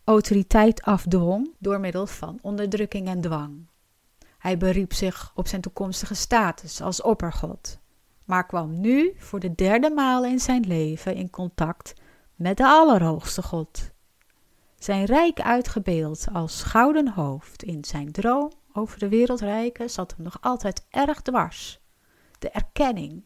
autoriteit 0.04 0.82
afdwong 0.82 1.54
door 1.58 1.80
middel 1.80 2.06
van 2.06 2.38
onderdrukking 2.42 3.08
en 3.08 3.20
dwang. 3.20 3.68
Hij 4.38 4.56
beriep 4.56 4.92
zich 4.92 5.32
op 5.34 5.48
zijn 5.48 5.60
toekomstige 5.60 6.14
status 6.14 6.80
als 6.80 7.02
oppergod, 7.02 7.79
maar 8.30 8.46
kwam 8.46 8.80
nu 8.80 9.12
voor 9.16 9.40
de 9.40 9.54
derde 9.54 9.90
maal 9.90 10.24
in 10.24 10.40
zijn 10.40 10.66
leven 10.66 11.14
in 11.14 11.30
contact 11.30 11.92
met 12.34 12.56
de 12.56 12.66
Allerhoogste 12.66 13.42
God. 13.42 13.90
Zijn 14.78 15.04
rijk 15.04 15.40
uitgebeeld 15.40 16.26
als 16.32 16.62
gouden 16.62 17.08
hoofd 17.08 17.62
in 17.62 17.84
zijn 17.84 18.12
droom 18.12 18.52
over 18.72 18.98
de 18.98 19.08
wereldrijken 19.08 19.90
zat 19.90 20.14
hem 20.16 20.24
nog 20.24 20.38
altijd 20.40 20.86
erg 20.90 21.22
dwars. 21.22 21.80
De 22.38 22.50
erkenning 22.50 23.24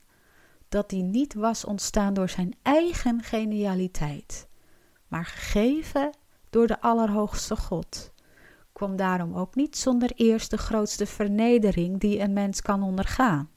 dat 0.69 0.91
die 0.91 1.03
niet 1.03 1.35
was 1.35 1.65
ontstaan 1.65 2.15
door 2.15 2.29
zijn 2.29 2.55
eigen 2.63 3.23
genialiteit, 3.23 4.49
maar 5.09 5.25
gegeven 5.25 6.11
door 6.51 6.67
de 6.67 6.81
Allerhoogste 6.81 7.57
God, 7.57 8.13
kwam 8.73 8.97
daarom 8.97 9.35
ook 9.35 9.55
niet 9.55 9.77
zonder 9.77 10.13
eerst 10.15 10.51
de 10.51 10.59
grootste 10.59 11.07
vernedering 11.07 12.01
die 12.01 12.21
een 12.21 12.33
mens 12.33 12.63
kan 12.63 12.83
ondergaan. 12.83 13.53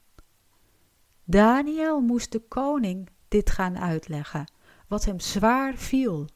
Daniel 1.30 2.00
moest 2.00 2.32
de 2.32 2.38
koning 2.38 3.08
dit 3.28 3.50
gaan 3.50 3.78
uitleggen, 3.78 4.52
wat 4.86 5.04
hem 5.04 5.20
zwaar 5.20 5.74
viel. 5.74 6.26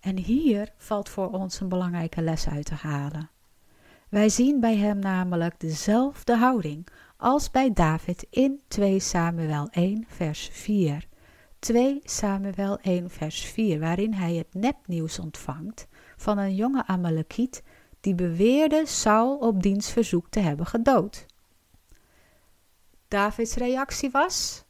En 0.00 0.18
hier 0.18 0.72
valt 0.76 1.08
voor 1.08 1.30
ons 1.30 1.60
een 1.60 1.68
belangrijke 1.68 2.22
les 2.22 2.48
uit 2.48 2.64
te 2.64 2.74
halen. 2.74 3.30
Wij 4.08 4.28
zien 4.28 4.60
bij 4.60 4.76
hem 4.76 4.98
namelijk 4.98 5.60
dezelfde 5.60 6.36
houding 6.36 6.86
als 7.16 7.50
bij 7.50 7.72
David 7.72 8.26
in 8.30 8.60
2 8.68 9.00
Samuel 9.00 9.68
1 9.70 10.04
vers 10.08 10.48
4. 10.52 11.08
2 11.58 12.00
Samuel 12.04 12.78
1 12.78 13.10
vers 13.10 13.44
4, 13.44 13.80
waarin 13.80 14.12
hij 14.12 14.34
het 14.34 14.54
nepnieuws 14.54 15.18
ontvangt 15.18 15.86
van 16.16 16.38
een 16.38 16.54
jonge 16.54 16.86
Amalekiet 16.86 17.62
die 18.00 18.14
beweerde 18.14 18.86
Saul 18.86 19.36
op 19.36 19.62
diens 19.62 19.90
verzoek 19.90 20.28
te 20.30 20.40
hebben 20.40 20.66
gedood. 20.66 21.26
Davids 23.08 23.54
reactie 23.54 24.10
was: 24.10 24.64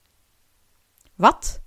Wat? 1.15 1.63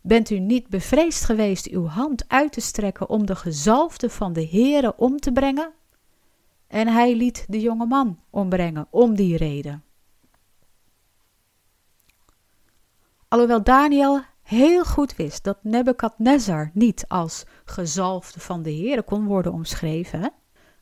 Bent 0.00 0.30
u 0.30 0.38
niet 0.38 0.68
bevreesd 0.68 1.24
geweest 1.24 1.66
uw 1.66 1.86
hand 1.86 2.28
uit 2.28 2.52
te 2.52 2.60
strekken 2.60 3.08
om 3.08 3.26
de 3.26 3.36
gezalfde 3.36 4.10
van 4.10 4.32
de 4.32 4.48
Heere 4.48 4.96
om 4.96 5.18
te 5.18 5.32
brengen? 5.32 5.72
En 6.66 6.88
hij 6.88 7.14
liet 7.14 7.44
de 7.48 7.60
jonge 7.60 7.86
man 7.86 8.20
ombrengen 8.30 8.86
om 8.90 9.14
die 9.14 9.36
reden. 9.36 9.84
Alhoewel 13.28 13.62
Daniel 13.62 14.20
heel 14.42 14.84
goed 14.84 15.16
wist 15.16 15.44
dat 15.44 15.64
Nebukadnezar 15.64 16.70
niet 16.72 17.04
als 17.08 17.44
gezalfde 17.64 18.40
van 18.40 18.62
de 18.62 18.72
Heere 18.72 19.02
kon 19.02 19.26
worden 19.26 19.52
omschreven, 19.52 20.32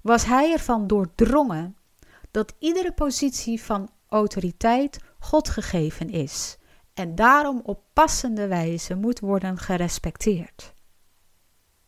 was 0.01 0.25
hij 0.25 0.53
ervan 0.53 0.87
doordrongen 0.87 1.77
dat 2.31 2.55
iedere 2.59 2.93
positie 2.93 3.63
van 3.63 3.91
autoriteit 4.15 4.99
God 5.19 5.49
gegeven 5.49 6.11
is 6.11 6.59
en 6.95 7.15
daarom 7.15 7.61
op 7.65 7.83
passende 7.93 8.47
wijze 8.47 8.95
moet 8.95 9.21
worden 9.21 9.59
gerespecteerd. 9.59 10.75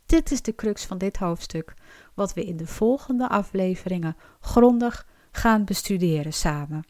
Dit 0.06 0.30
is 0.30 0.42
de 0.42 0.54
crux 0.54 0.84
van 0.84 0.98
dit 0.98 1.16
hoofdstuk, 1.16 1.74
wat 2.14 2.34
we 2.34 2.44
in 2.44 2.56
de 2.56 2.66
volgende 2.66 3.28
afleveringen 3.28 4.16
grondig 4.40 5.06
gaan 5.30 5.64
bestuderen 5.64 6.32
samen. 6.32 6.84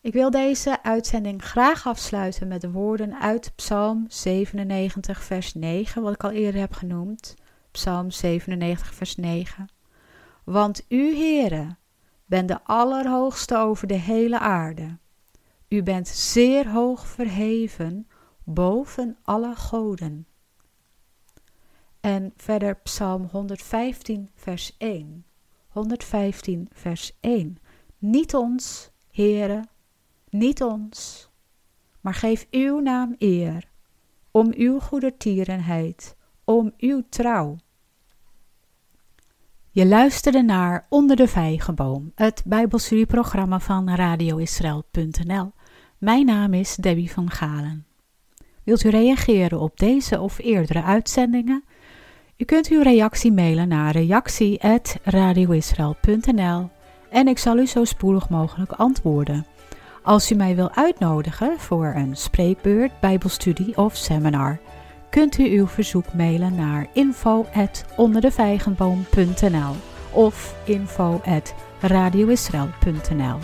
Ik 0.00 0.12
wil 0.12 0.30
deze 0.30 0.82
uitzending 0.82 1.44
graag 1.44 1.86
afsluiten 1.86 2.48
met 2.48 2.60
de 2.60 2.70
woorden 2.70 3.20
uit 3.20 3.52
Psalm 3.56 4.04
97, 4.08 5.22
vers 5.22 5.54
9, 5.54 6.02
wat 6.02 6.12
ik 6.12 6.24
al 6.24 6.30
eerder 6.30 6.60
heb 6.60 6.72
genoemd. 6.72 7.34
Psalm 7.70 8.10
97, 8.10 8.94
vers 8.94 9.16
9. 9.16 9.68
Want 10.44 10.84
u, 10.88 11.16
Heere, 11.16 11.76
bent 12.26 12.48
de 12.48 12.64
Allerhoogste 12.64 13.56
over 13.56 13.86
de 13.86 13.94
hele 13.94 14.38
aarde. 14.38 14.98
U 15.68 15.82
bent 15.82 16.08
zeer 16.08 16.70
hoog 16.70 17.06
verheven 17.06 18.08
boven 18.44 19.16
alle 19.22 19.54
goden. 19.54 20.26
En 22.00 22.32
verder 22.36 22.76
Psalm 22.76 23.24
115, 23.24 24.30
vers 24.34 24.76
1. 24.78 25.24
115, 25.68 26.68
vers 26.72 27.18
1. 27.20 27.58
Niet 27.98 28.34
ons, 28.34 28.90
Heere, 29.10 29.64
niet 30.28 30.62
ons, 30.62 31.28
maar 32.00 32.14
geef 32.14 32.46
uw 32.50 32.80
naam 32.80 33.14
eer, 33.18 33.68
om 34.30 34.52
uw 34.56 34.78
goedertierenheid, 34.78 36.16
om 36.44 36.72
uw 36.78 37.02
trouw. 37.08 37.56
Je 39.76 39.86
luisterde 39.86 40.42
naar 40.42 40.86
Onder 40.88 41.16
de 41.16 41.28
Vijgenboom, 41.28 42.12
het 42.14 42.42
Bijbelstudieprogramma 42.44 43.60
van 43.60 43.94
radioisrael.nl. 43.94 45.52
Mijn 45.98 46.26
naam 46.26 46.54
is 46.54 46.76
Debbie 46.76 47.10
van 47.10 47.30
Galen. 47.30 47.86
Wilt 48.64 48.84
u 48.84 48.88
reageren 48.88 49.60
op 49.60 49.78
deze 49.78 50.20
of 50.20 50.38
eerdere 50.38 50.82
uitzendingen? 50.82 51.64
U 52.36 52.44
kunt 52.44 52.68
uw 52.68 52.82
reactie 52.82 53.32
mailen 53.32 53.68
naar 53.68 53.92
reactie.radioisrael.nl 53.92 56.70
en 57.10 57.28
ik 57.28 57.38
zal 57.38 57.58
u 57.58 57.66
zo 57.66 57.84
spoedig 57.84 58.28
mogelijk 58.28 58.72
antwoorden. 58.72 59.46
Als 60.02 60.30
u 60.30 60.34
mij 60.34 60.54
wil 60.54 60.74
uitnodigen 60.74 61.58
voor 61.58 61.92
een 61.96 62.16
spreekbeurt, 62.16 63.00
bijbelstudie 63.00 63.76
of 63.76 63.96
seminar, 63.96 64.60
kunt 65.16 65.38
u 65.38 65.58
uw 65.58 65.66
verzoek 65.66 66.12
mailen 66.12 66.54
naar 66.54 66.86
info@onderdevijgenboom.nl 66.92 69.74
of 70.10 70.54
info@radioisrael.nl. 70.64 73.38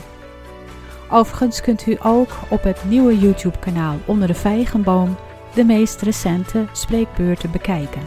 Overigens 1.10 1.60
kunt 1.60 1.86
u 1.86 1.98
ook 2.02 2.30
op 2.50 2.62
het 2.62 2.84
nieuwe 2.84 3.18
YouTube-kanaal 3.18 3.96
Onder 4.06 4.28
de 4.28 4.34
Vijgenboom 4.34 5.16
de 5.54 5.64
meest 5.64 6.02
recente 6.02 6.66
spreekbeurten 6.72 7.50
bekijken. 7.50 8.02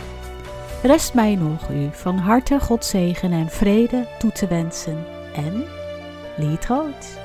Rest 0.84 1.14
mij 1.14 1.36
nog 1.36 1.70
u 1.70 1.90
van 1.92 2.18
harte 2.18 2.60
God 2.60 2.86
zegen 2.86 3.32
en 3.32 3.50
vrede 3.50 4.08
toe 4.20 4.32
te 4.32 4.48
wensen 4.48 5.06
en 5.36 5.64
lied 6.38 6.66
rood. 6.66 7.25